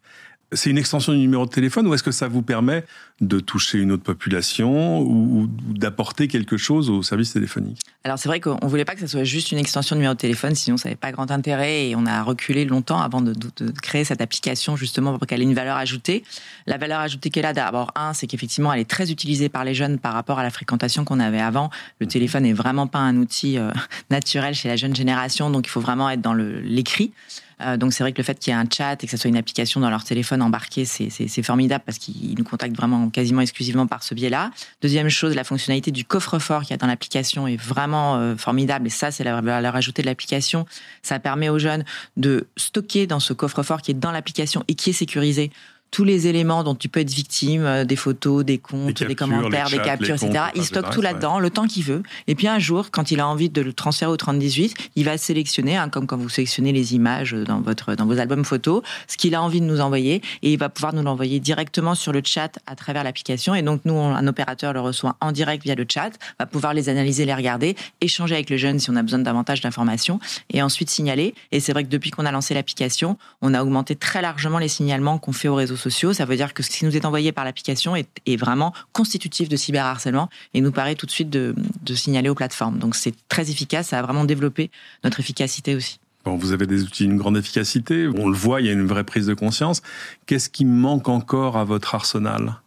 c'est 0.52 0.70
une 0.70 0.78
extension 0.78 1.12
du 1.12 1.18
numéro 1.18 1.46
de 1.46 1.50
téléphone 1.50 1.86
ou 1.86 1.94
est-ce 1.94 2.02
que 2.02 2.10
ça 2.10 2.28
vous 2.28 2.42
permet 2.42 2.84
de 3.20 3.38
toucher 3.38 3.78
une 3.78 3.92
autre 3.92 4.02
population 4.02 5.00
ou, 5.00 5.46
d'apporter 5.46 6.26
quelque 6.26 6.56
chose 6.56 6.90
au 6.90 7.02
service 7.02 7.32
téléphonique? 7.32 7.80
Alors 8.04 8.18
c'est 8.18 8.28
vrai 8.28 8.40
qu'on 8.40 8.58
ne 8.62 8.68
voulait 8.68 8.84
pas 8.84 8.94
que 8.94 9.00
ça 9.00 9.06
soit 9.06 9.24
juste 9.24 9.52
une 9.52 9.58
extension 9.58 9.94
de 9.94 10.00
numéro 10.00 10.14
de 10.14 10.18
téléphone, 10.18 10.54
sinon 10.54 10.76
ça 10.76 10.88
n'avait 10.88 10.96
pas 10.96 11.12
grand 11.12 11.30
intérêt 11.30 11.88
et 11.88 11.96
on 11.96 12.06
a 12.06 12.22
reculé 12.22 12.64
longtemps 12.64 13.00
avant 13.00 13.20
de, 13.20 13.34
créer 13.82 14.04
cette 14.04 14.20
application 14.20 14.76
justement 14.76 15.16
pour 15.16 15.26
qu'elle 15.26 15.40
ait 15.40 15.44
une 15.44 15.54
valeur 15.54 15.76
ajoutée. 15.76 16.24
La 16.66 16.78
valeur 16.78 17.00
ajoutée 17.00 17.30
qu'elle 17.30 17.46
a 17.46 17.52
d'abord, 17.52 17.92
un, 17.94 18.12
c'est 18.12 18.26
qu'effectivement 18.26 18.72
elle 18.72 18.80
est 18.80 18.90
très 18.90 19.12
utilisée 19.12 19.48
par 19.48 19.64
les 19.64 19.74
jeunes 19.74 19.98
par 19.98 20.14
rapport 20.14 20.38
à 20.38 20.42
la 20.42 20.50
fréquentation 20.50 21.04
qu'on 21.04 21.20
avait 21.20 21.40
avant. 21.40 21.70
Le 22.00 22.06
téléphone 22.06 22.42
n'est 22.42 22.52
vraiment 22.52 22.86
pas 22.86 22.98
un 22.98 23.16
outil 23.18 23.58
euh, 23.58 23.70
naturel 24.10 24.54
chez 24.54 24.68
la 24.68 24.76
jeune 24.76 24.96
génération, 24.96 25.50
donc 25.50 25.66
il 25.66 25.70
faut 25.70 25.80
vraiment 25.80 26.10
être 26.10 26.22
dans 26.22 26.34
l'écrit. 26.34 27.12
Euh, 27.60 27.76
donc 27.76 27.92
c'est 27.92 28.02
vrai 28.02 28.12
que 28.12 28.18
le 28.18 28.24
fait 28.24 28.38
qu'il 28.38 28.52
y 28.52 28.56
ait 28.56 28.58
un 28.58 28.66
chat 28.70 29.02
et 29.02 29.06
que 29.06 29.10
ça 29.10 29.16
soit 29.16 29.28
une 29.28 29.36
application 29.36 29.80
dans 29.80 29.90
leur 29.90 30.04
téléphone 30.04 30.42
embarqué, 30.42 30.84
c'est 30.84 31.42
formidable 31.42 31.84
parce 31.84 31.98
qu'ils 31.98 32.34
nous 32.36 32.44
contactent 32.44 32.76
vraiment 32.76 33.10
quasiment 33.10 33.40
exclusivement 33.40 33.86
par 33.86 34.02
ce 34.02 34.14
biais-là. 34.14 34.50
Deuxième 34.82 35.08
chose, 35.08 35.34
la 35.34 35.44
fonctionnalité 35.44 35.90
du 35.90 36.04
coffre-fort 36.04 36.62
qu'il 36.62 36.70
y 36.70 36.74
a 36.74 36.76
dans 36.76 36.86
l'application 36.86 37.46
est 37.46 37.56
vraiment 37.56 38.16
euh, 38.16 38.36
formidable 38.36 38.86
et 38.86 38.90
ça 38.90 39.10
c'est 39.10 39.24
la 39.24 39.40
valeur 39.40 39.76
ajoutée 39.76 40.02
de 40.02 40.06
l'application. 40.06 40.66
Ça 41.02 41.18
permet 41.18 41.48
aux 41.48 41.58
jeunes 41.58 41.84
de 42.16 42.46
stocker 42.56 43.06
dans 43.06 43.20
ce 43.20 43.32
coffre-fort 43.32 43.82
qui 43.82 43.90
est 43.90 43.94
dans 43.94 44.12
l'application 44.12 44.64
et 44.68 44.74
qui 44.74 44.90
est 44.90 44.94
sécurisé 44.94 45.50
tous 45.90 46.04
les 46.04 46.28
éléments 46.28 46.62
dont 46.62 46.74
tu 46.74 46.88
peux 46.88 47.00
être 47.00 47.10
victime, 47.10 47.64
euh, 47.64 47.84
des 47.84 47.96
photos, 47.96 48.44
des 48.44 48.58
comptes, 48.58 49.02
des 49.02 49.14
commentaires, 49.14 49.68
des 49.70 49.78
captures, 49.78 50.14
etc. 50.14 50.44
il 50.54 50.64
stocke 50.64 50.90
tout 50.90 51.00
là-dedans, 51.00 51.38
le 51.38 51.50
temps 51.50 51.66
qu'il 51.66 51.84
veut. 51.84 52.02
Et 52.26 52.34
puis 52.34 52.48
un 52.48 52.58
jour, 52.58 52.90
quand 52.90 53.10
il 53.10 53.20
a 53.20 53.26
envie 53.26 53.48
de 53.48 53.60
le 53.60 53.72
transférer 53.72 54.10
au 54.10 54.16
3018, 54.16 54.74
il 54.96 55.04
va 55.04 55.18
sélectionner, 55.18 55.76
hein, 55.76 55.88
comme 55.88 56.06
quand 56.06 56.16
vous 56.16 56.28
sélectionnez 56.28 56.72
les 56.72 56.94
images 56.94 57.32
dans 57.32 57.60
votre 57.60 57.94
dans 57.94 58.06
vos 58.06 58.18
albums 58.18 58.44
photos, 58.44 58.82
ce 59.08 59.16
qu'il 59.16 59.34
a 59.34 59.42
envie 59.42 59.60
de 59.60 59.66
nous 59.66 59.80
envoyer, 59.80 60.22
et 60.42 60.52
il 60.52 60.58
va 60.58 60.68
pouvoir 60.68 60.94
nous 60.94 61.02
l'envoyer 61.02 61.40
directement 61.40 61.94
sur 61.94 62.12
le 62.12 62.22
chat 62.24 62.58
à 62.66 62.76
travers 62.76 63.04
l'application. 63.04 63.54
Et 63.54 63.62
donc 63.62 63.80
nous, 63.84 63.98
un 63.98 64.26
opérateur 64.26 64.72
le 64.72 64.80
reçoit 64.80 65.16
en 65.20 65.32
direct 65.32 65.64
via 65.64 65.74
le 65.74 65.86
chat, 65.88 66.10
va 66.38 66.46
pouvoir 66.46 66.74
les 66.74 66.88
analyser, 66.88 67.24
les 67.24 67.34
regarder, 67.34 67.76
échanger 68.00 68.34
avec 68.34 68.50
le 68.50 68.56
jeune 68.56 68.78
si 68.78 68.90
on 68.90 68.96
a 68.96 69.02
besoin 69.02 69.18
davantage 69.18 69.60
d'informations, 69.60 70.20
et 70.52 70.62
ensuite 70.62 70.90
signaler. 70.90 71.34
Et 71.52 71.60
c'est 71.60 71.72
vrai 71.72 71.84
que 71.84 71.88
depuis 71.88 72.10
qu'on 72.10 72.26
a 72.26 72.32
lancé 72.32 72.54
l'application, 72.54 73.18
on 73.42 73.54
a 73.54 73.62
augmenté 73.62 73.96
très 73.96 74.22
largement 74.22 74.58
les 74.58 74.68
signalements 74.68 75.18
qu'on 75.18 75.32
fait 75.32 75.48
aux 75.48 75.54
réseaux 75.54 75.76
sociaux. 75.80 76.12
Ça 76.12 76.24
veut 76.24 76.36
dire 76.36 76.54
que 76.54 76.62
ce 76.62 76.70
qui 76.70 76.84
nous 76.84 76.96
est 76.96 77.04
envoyé 77.04 77.32
par 77.32 77.44
l'application 77.44 77.96
est, 77.96 78.06
vraiment 78.36 78.72
constitutif 78.92 79.48
de 79.48 79.56
cyberharcèlement 79.56 80.30
et 80.54 80.60
nous 80.60 80.72
paraît 80.72 80.94
tout 80.94 81.04
de 81.04 81.10
suite 81.10 81.30
de, 81.30 81.54
signaler 81.94 82.28
aux 82.28 82.34
plateformes. 82.34 82.78
Donc 82.78 82.94
c'est 82.94 83.14
très 83.28 83.50
efficace, 83.50 83.88
ça 83.88 83.98
a 83.98 84.02
vraiment 84.02 84.24
développé 84.24 84.70
notre 85.04 85.20
efficacité 85.20 85.74
aussi. 85.74 85.98
Bon, 86.24 86.36
vous 86.36 86.52
avez 86.52 86.66
des 86.66 86.82
outils 86.84 87.06
d'une 87.06 87.16
grande 87.16 87.36
efficacité, 87.36 88.06
on 88.06 88.28
le 88.28 88.36
voit, 88.36 88.60
il 88.60 88.66
y 88.66 88.70
a 88.70 88.72
une 88.72 88.86
vraie 88.86 89.04
prise 89.04 89.26
de 89.26 89.34
conscience. 89.34 89.82
Qu'est-ce 90.26 90.48
qui 90.48 90.64
manque 90.64 91.08
encore 91.08 91.56
à 91.56 91.64
votre 91.64 91.94
arsenal? 91.94 92.60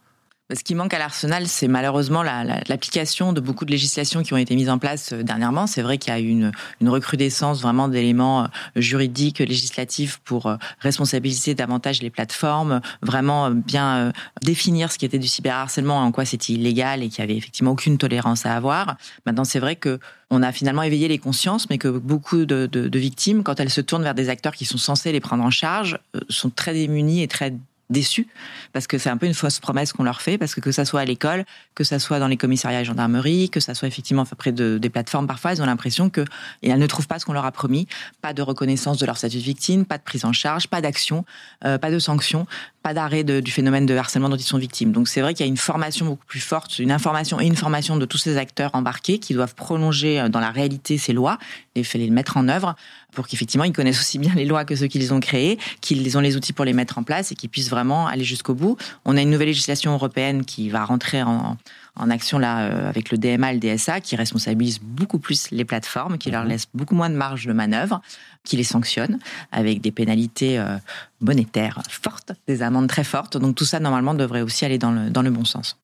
Ce 0.51 0.63
qui 0.63 0.75
manque 0.75 0.93
à 0.93 0.99
l'arsenal, 0.99 1.47
c'est 1.47 1.69
malheureusement 1.69 2.21
l'application 2.21 3.32
de 3.32 3.39
beaucoup 3.39 3.63
de 3.63 3.71
législations 3.71 4.23
qui 4.23 4.34
ont 4.34 4.38
été 4.38 4.56
mises 4.56 4.69
en 4.69 4.77
place 4.77 5.13
euh, 5.13 5.23
dernièrement. 5.23 5.67
C'est 5.67 5.82
vrai 5.82 5.97
qu'il 5.97 6.13
y 6.13 6.15
a 6.15 6.19
une, 6.19 6.51
une 6.82 6.89
recrudescence 6.89 7.62
vraiment 7.62 7.88
d'éléments 7.88 8.43
euh, 8.43 8.47
juridiques, 8.75 9.39
législatifs 9.39 10.19
pour 10.25 10.47
euh, 10.47 10.58
responsabiliser 10.79 11.56
davantage 11.56 12.01
les 12.01 12.10
plateformes, 12.10 12.82
vraiment 13.01 13.51
bien 13.51 14.12
définir 14.41 14.91
ce 14.91 14.97
qui 14.97 15.06
était 15.06 15.17
du 15.17 15.27
cyberharcèlement, 15.27 15.99
en 15.99 16.12
quoi 16.12 16.25
c'était 16.25 16.53
illégal 16.53 17.03
et 17.03 17.10
qu'il 17.10 17.19
y 17.19 17.21
avait 17.21 17.38
effectivement 17.38 17.71
aucune 17.71 17.97
tolérance 17.97 18.45
à 18.45 18.56
avoir. 18.56 18.97
Maintenant, 19.25 19.45
c'est 19.45 19.60
vrai 19.60 19.75
que 19.75 19.99
on 20.29 20.41
a 20.41 20.51
finalement 20.51 20.84
éveillé 20.84 21.08
les 21.08 21.19
consciences, 21.19 21.69
mais 21.69 21.77
que 21.77 21.88
beaucoup 21.88 22.45
de, 22.45 22.97
victimes, 22.97 23.43
quand 23.43 23.60
elles 23.60 23.69
se 23.69 23.82
tournent 23.82 24.03
vers 24.03 24.15
des 24.15 24.29
acteurs 24.29 24.53
qui 24.53 24.65
sont 24.65 24.77
censés 24.77 25.12
les 25.12 25.19
prendre 25.19 25.43
en 25.43 25.51
charge, 25.51 25.99
sont 26.27 26.49
très 26.49 26.73
démunies 26.73 27.21
et 27.21 27.27
très 27.27 27.53
déçus 27.89 28.28
parce 28.72 28.88
que 28.88 28.98
c'est 28.98 29.10
un 29.10 29.17
peu 29.17 29.26
une 29.26 29.34
fausse 29.34 29.60
promesse 29.60 29.93
qu'on 29.93 30.04
leur 30.04 30.22
fait 30.22 30.38
parce 30.38 30.56
que 30.56 30.62
que 30.62 30.72
ça 30.72 30.86
soit 30.86 31.02
à 31.02 31.06
l'école, 31.06 31.46
que 31.76 31.84
ça 31.84 32.00
soit 32.00 32.19
dans 32.19 32.28
les 32.28 32.38
commissariats 32.38 32.82
et 32.82 32.86
gendarmeries, 32.86 33.50
que 33.50 33.60
ça 33.60 33.76
soit 33.76 33.88
effectivement 33.88 34.24
auprès 34.32 34.52
de, 34.52 34.78
des 34.78 34.89
plateformes, 34.89 35.28
parfois 35.28 35.54
ils 35.54 35.62
ont 35.62 35.65
l'impression 35.65 36.10
que 36.10 36.22
et 36.62 36.69
elles 36.69 36.80
ne 36.80 36.88
trouvent 36.88 37.08
pas 37.08 37.19
ce 37.19 37.26
qu'on 37.26 37.34
leur 37.34 37.46
a 37.46 37.52
promis, 37.52 37.88
pas 38.22 38.34
de 38.34 38.41
reconnaissance 38.41 38.98
de 38.98 39.06
leur 39.06 39.17
statut 39.17 39.38
de 39.38 39.43
victime, 39.43 39.86
pas 39.86 39.98
de 39.98 40.04
prise 40.04 40.26
en 40.26 40.34
charge, 40.34 40.67
pas 40.67 40.82
d'action, 40.82 41.26
euh, 41.65 41.78
pas 41.78 41.91
de 41.91 42.00
sanction, 42.00 42.48
pas 42.82 42.93
d'arrêt 42.93 43.24
du 43.24 43.52
phénomène 43.52 43.86
de 43.86 43.96
harcèlement 43.96 44.30
dont 44.30 44.36
ils 44.36 44.43
sont 44.43 44.58
victimes. 44.58 44.91
Donc 44.91 45.08
c'est 45.08 45.22
vrai 45.22 45.34
qu'il 45.34 45.46
y 45.46 45.48
a 45.48 45.50
une 45.50 45.58
formation 45.58 46.06
beaucoup 46.06 46.26
plus 46.26 46.39
forte, 46.39 46.80
une 46.80 46.91
information 46.91 47.39
et 47.39 47.46
une 47.46 47.56
formation 47.56 47.98
de 47.98 48.06
tous 48.06 48.17
ces 48.17 48.38
acteurs 48.38 48.72
embarqués 48.74 49.19
qui 49.19 49.34
doivent 49.34 49.56
prolonger 49.56 50.19
euh, 50.19 50.30
dans 50.30 50.39
la 50.39 50.52
réalité 50.52 50.98
ces 50.98 51.13
lois 51.13 51.38
et 51.76 51.84
les 51.93 52.10
mettre 52.10 52.38
en 52.38 52.48
œuvre 52.48 52.76
pour 53.13 53.28
qu'effectivement 53.28 53.63
ils 53.63 53.73
connaissent 53.73 53.99
aussi 53.99 54.19
bien 54.19 54.34
les 54.36 54.45
lois 54.45 54.65
que 54.65 54.76
ceux 54.76 54.88
qui 54.88 54.99
les 54.99 55.12
ont 55.12 55.19
créées, 55.19 55.58
qu'ils 55.82 56.17
ont 56.17 56.21
les 56.21 56.36
outils 56.36 56.54
pour 56.54 56.65
les 56.65 56.73
mettre 56.73 56.97
en 56.97 57.04
place 57.04 57.32
et 57.32 57.36
qu'ils 57.36 57.49
puissent 57.49 57.69
vraiment 57.69 58.08
aller 58.08 58.23
jusqu'au 58.23 58.54
bout. 58.54 58.78
On 59.06 59.17
a 59.17 59.21
une 59.21 59.30
nouvelle 59.30 59.47
législation 59.47 59.93
européenne 59.93 60.45
qui 60.45 60.69
va 60.69 60.86
rentrer 60.86 61.23
en, 61.23 61.58
en 61.95 62.10
action 62.10 62.39
là 62.39 62.65
euh, 62.65 62.89
avec 62.89 63.12
le 63.12 63.17
DMA, 63.17 63.54
le 63.54 63.60
DSA, 63.60 64.02
qui 64.02 64.15
responsabilise 64.15 64.80
beaucoup 64.82 65.19
plus 65.19 65.52
les 65.52 65.65
plateformes, 65.65 66.17
qui 66.17 66.32
leur 66.32 66.43
mhm. 66.43 66.49
laisse 66.49 66.67
beaucoup 66.73 66.95
moins 66.95 67.10
de 67.10 67.15
marge 67.15 67.45
de 67.45 67.54
manœuvre, 67.54 68.02
qui 68.43 68.58
les 68.58 68.63
sanctionne 68.63 69.19
avec 69.52 69.82
des 69.82 69.91
pénalités 69.91 70.58
euh, 70.58 70.78
monétaires 71.21 71.82
fortes, 71.89 72.34
des 72.47 72.62
amendes 72.62 72.88
très 72.88 73.04
fortes. 73.04 73.38
Donc 73.38 73.56
tout 73.56 73.65
ça 73.65 73.80
normalement 73.80 74.13
devrait 74.13 74.41
aussi 74.41 74.65
aller 74.65 74.78
dans 74.78 74.91
le, 74.91 75.10
dans 75.10 75.21
le 75.21 75.32
bon 75.32 75.45
sens. 75.45 75.78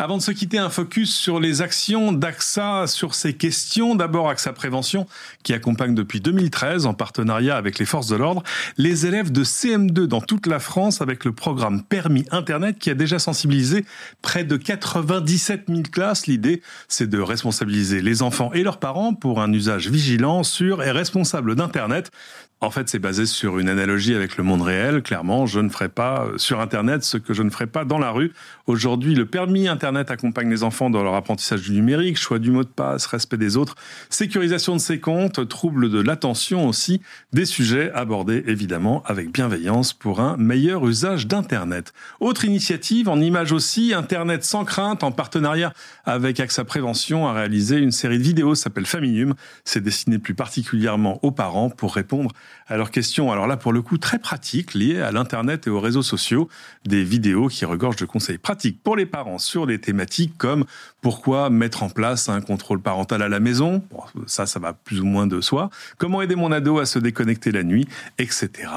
Avant 0.00 0.16
de 0.16 0.22
se 0.22 0.30
quitter, 0.30 0.58
un 0.58 0.70
focus 0.70 1.12
sur 1.12 1.40
les 1.40 1.60
actions 1.60 2.12
d'AXA 2.12 2.86
sur 2.86 3.16
ces 3.16 3.34
questions. 3.34 3.96
D'abord, 3.96 4.30
AXA 4.30 4.52
Prévention, 4.52 5.08
qui 5.42 5.52
accompagne 5.52 5.92
depuis 5.92 6.20
2013, 6.20 6.86
en 6.86 6.94
partenariat 6.94 7.56
avec 7.56 7.80
les 7.80 7.84
forces 7.84 8.06
de 8.06 8.14
l'ordre, 8.14 8.44
les 8.76 9.06
élèves 9.06 9.32
de 9.32 9.42
CM2 9.42 10.04
dans 10.04 10.20
toute 10.20 10.46
la 10.46 10.60
France 10.60 11.02
avec 11.02 11.24
le 11.24 11.32
programme 11.32 11.82
Permis 11.82 12.24
Internet 12.30 12.78
qui 12.78 12.90
a 12.90 12.94
déjà 12.94 13.18
sensibilisé 13.18 13.84
près 14.22 14.44
de 14.44 14.56
97 14.56 15.64
000 15.66 15.82
classes. 15.90 16.28
L'idée, 16.28 16.62
c'est 16.86 17.10
de 17.10 17.18
responsabiliser 17.18 18.00
les 18.00 18.22
enfants 18.22 18.52
et 18.52 18.62
leurs 18.62 18.78
parents 18.78 19.14
pour 19.14 19.42
un 19.42 19.52
usage 19.52 19.90
vigilant, 19.90 20.44
sûr 20.44 20.80
et 20.84 20.92
responsable 20.92 21.56
d'Internet. 21.56 22.12
En 22.60 22.70
fait, 22.70 22.88
c'est 22.88 22.98
basé 22.98 23.24
sur 23.24 23.60
une 23.60 23.68
analogie 23.68 24.16
avec 24.16 24.36
le 24.36 24.42
monde 24.42 24.62
réel. 24.62 25.02
Clairement, 25.02 25.46
je 25.46 25.60
ne 25.60 25.68
ferai 25.68 25.88
pas 25.88 26.26
sur 26.38 26.60
Internet 26.60 27.04
ce 27.04 27.16
que 27.16 27.32
je 27.32 27.44
ne 27.44 27.50
ferai 27.50 27.68
pas 27.68 27.84
dans 27.84 28.00
la 28.00 28.10
rue. 28.10 28.32
Aujourd'hui, 28.66 29.14
le 29.14 29.26
permis 29.26 29.68
Internet 29.68 29.87
accompagne 29.96 30.50
les 30.50 30.62
enfants 30.62 30.90
dans 30.90 31.02
leur 31.02 31.14
apprentissage 31.14 31.62
du 31.62 31.72
numérique, 31.72 32.16
choix 32.16 32.38
du 32.38 32.50
mot 32.50 32.64
de 32.64 32.68
passe, 32.68 33.06
respect 33.06 33.36
des 33.36 33.56
autres, 33.56 33.74
sécurisation 34.10 34.74
de 34.74 34.80
ses 34.80 35.00
comptes, 35.00 35.48
trouble 35.48 35.90
de 35.90 36.00
l'attention 36.00 36.68
aussi, 36.68 37.00
des 37.32 37.44
sujets 37.44 37.90
abordés 37.92 38.44
évidemment 38.46 39.02
avec 39.06 39.32
bienveillance 39.32 39.92
pour 39.92 40.20
un 40.20 40.36
meilleur 40.36 40.86
usage 40.86 41.26
d'Internet. 41.26 41.92
Autre 42.20 42.44
initiative, 42.44 43.08
en 43.08 43.20
image 43.20 43.52
aussi, 43.52 43.92
Internet 43.94 44.44
sans 44.44 44.64
crainte, 44.64 45.02
en 45.02 45.12
partenariat 45.12 45.72
avec 46.04 46.40
AXA 46.40 46.64
Prévention, 46.64 47.26
a 47.26 47.32
réalisé 47.32 47.76
une 47.76 47.92
série 47.92 48.18
de 48.18 48.22
vidéos, 48.22 48.54
s'appelle 48.54 48.86
Familium. 48.86 49.34
C'est 49.64 49.82
destiné 49.82 50.18
plus 50.18 50.34
particulièrement 50.34 51.18
aux 51.22 51.30
parents 51.30 51.70
pour 51.70 51.94
répondre 51.94 52.32
à 52.68 52.76
leurs 52.76 52.90
questions. 52.90 53.32
Alors 53.32 53.46
là, 53.46 53.56
pour 53.56 53.72
le 53.72 53.82
coup, 53.82 53.98
très 53.98 54.18
pratiques, 54.18 54.74
liées 54.74 55.00
à 55.00 55.10
l'Internet 55.10 55.66
et 55.66 55.70
aux 55.70 55.80
réseaux 55.80 56.02
sociaux, 56.02 56.48
des 56.84 57.02
vidéos 57.02 57.48
qui 57.48 57.64
regorgent 57.64 57.96
de 57.96 58.04
conseils 58.04 58.38
pratiques 58.38 58.82
pour 58.82 58.96
les 58.96 59.06
parents 59.06 59.38
sur 59.38 59.66
des 59.66 59.80
thématiques 59.80 60.34
comme 60.38 60.64
pourquoi 61.00 61.50
mettre 61.50 61.82
en 61.82 61.90
place 61.90 62.28
un 62.28 62.40
contrôle 62.40 62.80
parental 62.80 63.22
à 63.22 63.28
la 63.28 63.40
maison, 63.40 63.82
ça, 64.26 64.46
ça 64.46 64.58
va 64.58 64.72
plus 64.72 65.00
ou 65.00 65.06
moins 65.06 65.26
de 65.26 65.40
soi, 65.40 65.70
comment 65.96 66.22
aider 66.22 66.34
mon 66.34 66.52
ado 66.52 66.78
à 66.78 66.86
se 66.86 66.98
déconnecter 66.98 67.52
la 67.52 67.62
nuit, 67.62 67.86
etc., 68.18 68.68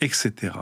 etc. 0.00 0.52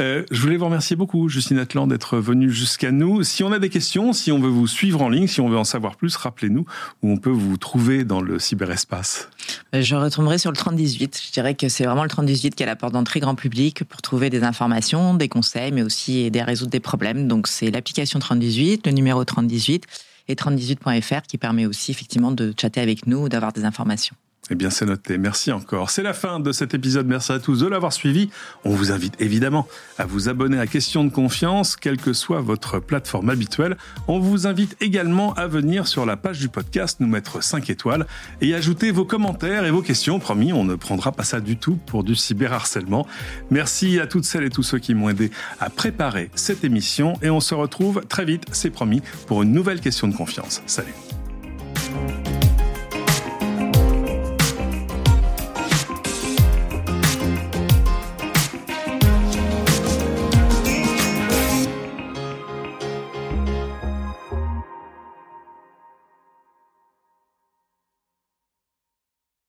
Euh, 0.00 0.24
je 0.30 0.40
voulais 0.40 0.56
vous 0.56 0.64
remercier 0.64 0.96
beaucoup, 0.96 1.28
Justine 1.28 1.58
Atlan, 1.58 1.86
d'être 1.86 2.18
venue 2.18 2.50
jusqu'à 2.50 2.90
nous. 2.90 3.22
Si 3.22 3.44
on 3.44 3.52
a 3.52 3.58
des 3.58 3.68
questions, 3.68 4.12
si 4.12 4.32
on 4.32 4.38
veut 4.38 4.48
vous 4.48 4.66
suivre 4.66 5.02
en 5.02 5.08
ligne, 5.08 5.26
si 5.26 5.40
on 5.40 5.48
veut 5.48 5.58
en 5.58 5.64
savoir 5.64 5.96
plus, 5.96 6.16
rappelez-nous 6.16 6.64
où 7.02 7.10
on 7.10 7.16
peut 7.16 7.30
vous 7.30 7.56
trouver 7.56 8.04
dans 8.04 8.20
le 8.20 8.38
cyberespace. 8.38 9.28
Je 9.72 9.94
retomberai 9.94 10.38
sur 10.38 10.50
le 10.50 10.56
3018. 10.56 11.20
Je 11.26 11.32
dirais 11.32 11.54
que 11.54 11.68
c'est 11.68 11.84
vraiment 11.84 12.02
le 12.02 12.08
3018 12.16 12.54
qui 12.54 12.62
est 12.62 12.66
la 12.66 12.76
porte 12.76 12.94
d'entrée 12.94 13.20
grand 13.20 13.34
public 13.34 13.84
pour 13.84 14.00
trouver 14.00 14.30
des 14.30 14.42
informations, 14.42 15.12
des 15.12 15.28
conseils, 15.28 15.70
mais 15.70 15.82
aussi 15.82 16.20
aider 16.20 16.40
à 16.40 16.46
résoudre 16.46 16.70
des 16.70 16.80
problèmes. 16.80 17.28
Donc 17.28 17.46
c'est 17.46 17.70
l'application 17.70 18.18
3018, 18.18 18.86
le 18.86 18.92
numéro 18.92 19.22
3018 19.22 19.84
et 20.28 20.34
3018.fr 20.34 21.22
qui 21.28 21.36
permet 21.36 21.66
aussi 21.66 21.90
effectivement 21.90 22.32
de 22.32 22.54
chatter 22.58 22.80
avec 22.80 23.06
nous 23.06 23.24
ou 23.24 23.28
d'avoir 23.28 23.52
des 23.52 23.66
informations. 23.66 24.16
Eh 24.48 24.54
bien, 24.54 24.70
c'est 24.70 24.86
noté. 24.86 25.18
Merci 25.18 25.50
encore. 25.50 25.90
C'est 25.90 26.04
la 26.04 26.12
fin 26.12 26.38
de 26.38 26.52
cet 26.52 26.72
épisode. 26.72 27.06
Merci 27.06 27.32
à 27.32 27.40
tous 27.40 27.60
de 27.60 27.66
l'avoir 27.66 27.92
suivi. 27.92 28.30
On 28.64 28.70
vous 28.70 28.92
invite 28.92 29.20
évidemment 29.20 29.66
à 29.98 30.06
vous 30.06 30.28
abonner 30.28 30.58
à 30.58 30.68
Question 30.68 31.04
de 31.04 31.10
confiance, 31.10 31.74
quelle 31.74 31.96
que 31.96 32.12
soit 32.12 32.40
votre 32.40 32.78
plateforme 32.78 33.30
habituelle. 33.30 33.76
On 34.06 34.20
vous 34.20 34.46
invite 34.46 34.76
également 34.80 35.34
à 35.34 35.48
venir 35.48 35.88
sur 35.88 36.06
la 36.06 36.16
page 36.16 36.38
du 36.38 36.48
podcast, 36.48 37.00
nous 37.00 37.08
mettre 37.08 37.42
5 37.42 37.70
étoiles 37.70 38.06
et 38.40 38.54
ajouter 38.54 38.92
vos 38.92 39.04
commentaires 39.04 39.64
et 39.64 39.70
vos 39.72 39.82
questions. 39.82 40.20
Promis, 40.20 40.52
on 40.52 40.64
ne 40.64 40.76
prendra 40.76 41.10
pas 41.10 41.24
ça 41.24 41.40
du 41.40 41.56
tout 41.56 41.76
pour 41.86 42.04
du 42.04 42.14
cyberharcèlement. 42.14 43.06
Merci 43.50 43.98
à 43.98 44.06
toutes 44.06 44.24
celles 44.24 44.44
et 44.44 44.50
tous 44.50 44.62
ceux 44.62 44.78
qui 44.78 44.94
m'ont 44.94 45.08
aidé 45.08 45.32
à 45.58 45.70
préparer 45.70 46.30
cette 46.36 46.62
émission 46.62 47.14
et 47.20 47.30
on 47.30 47.40
se 47.40 47.54
retrouve 47.54 48.02
très 48.08 48.24
vite, 48.24 48.44
c'est 48.52 48.70
promis, 48.70 49.02
pour 49.26 49.42
une 49.42 49.52
nouvelle 49.52 49.80
question 49.80 50.06
de 50.06 50.14
confiance. 50.14 50.62
Salut. 50.66 50.94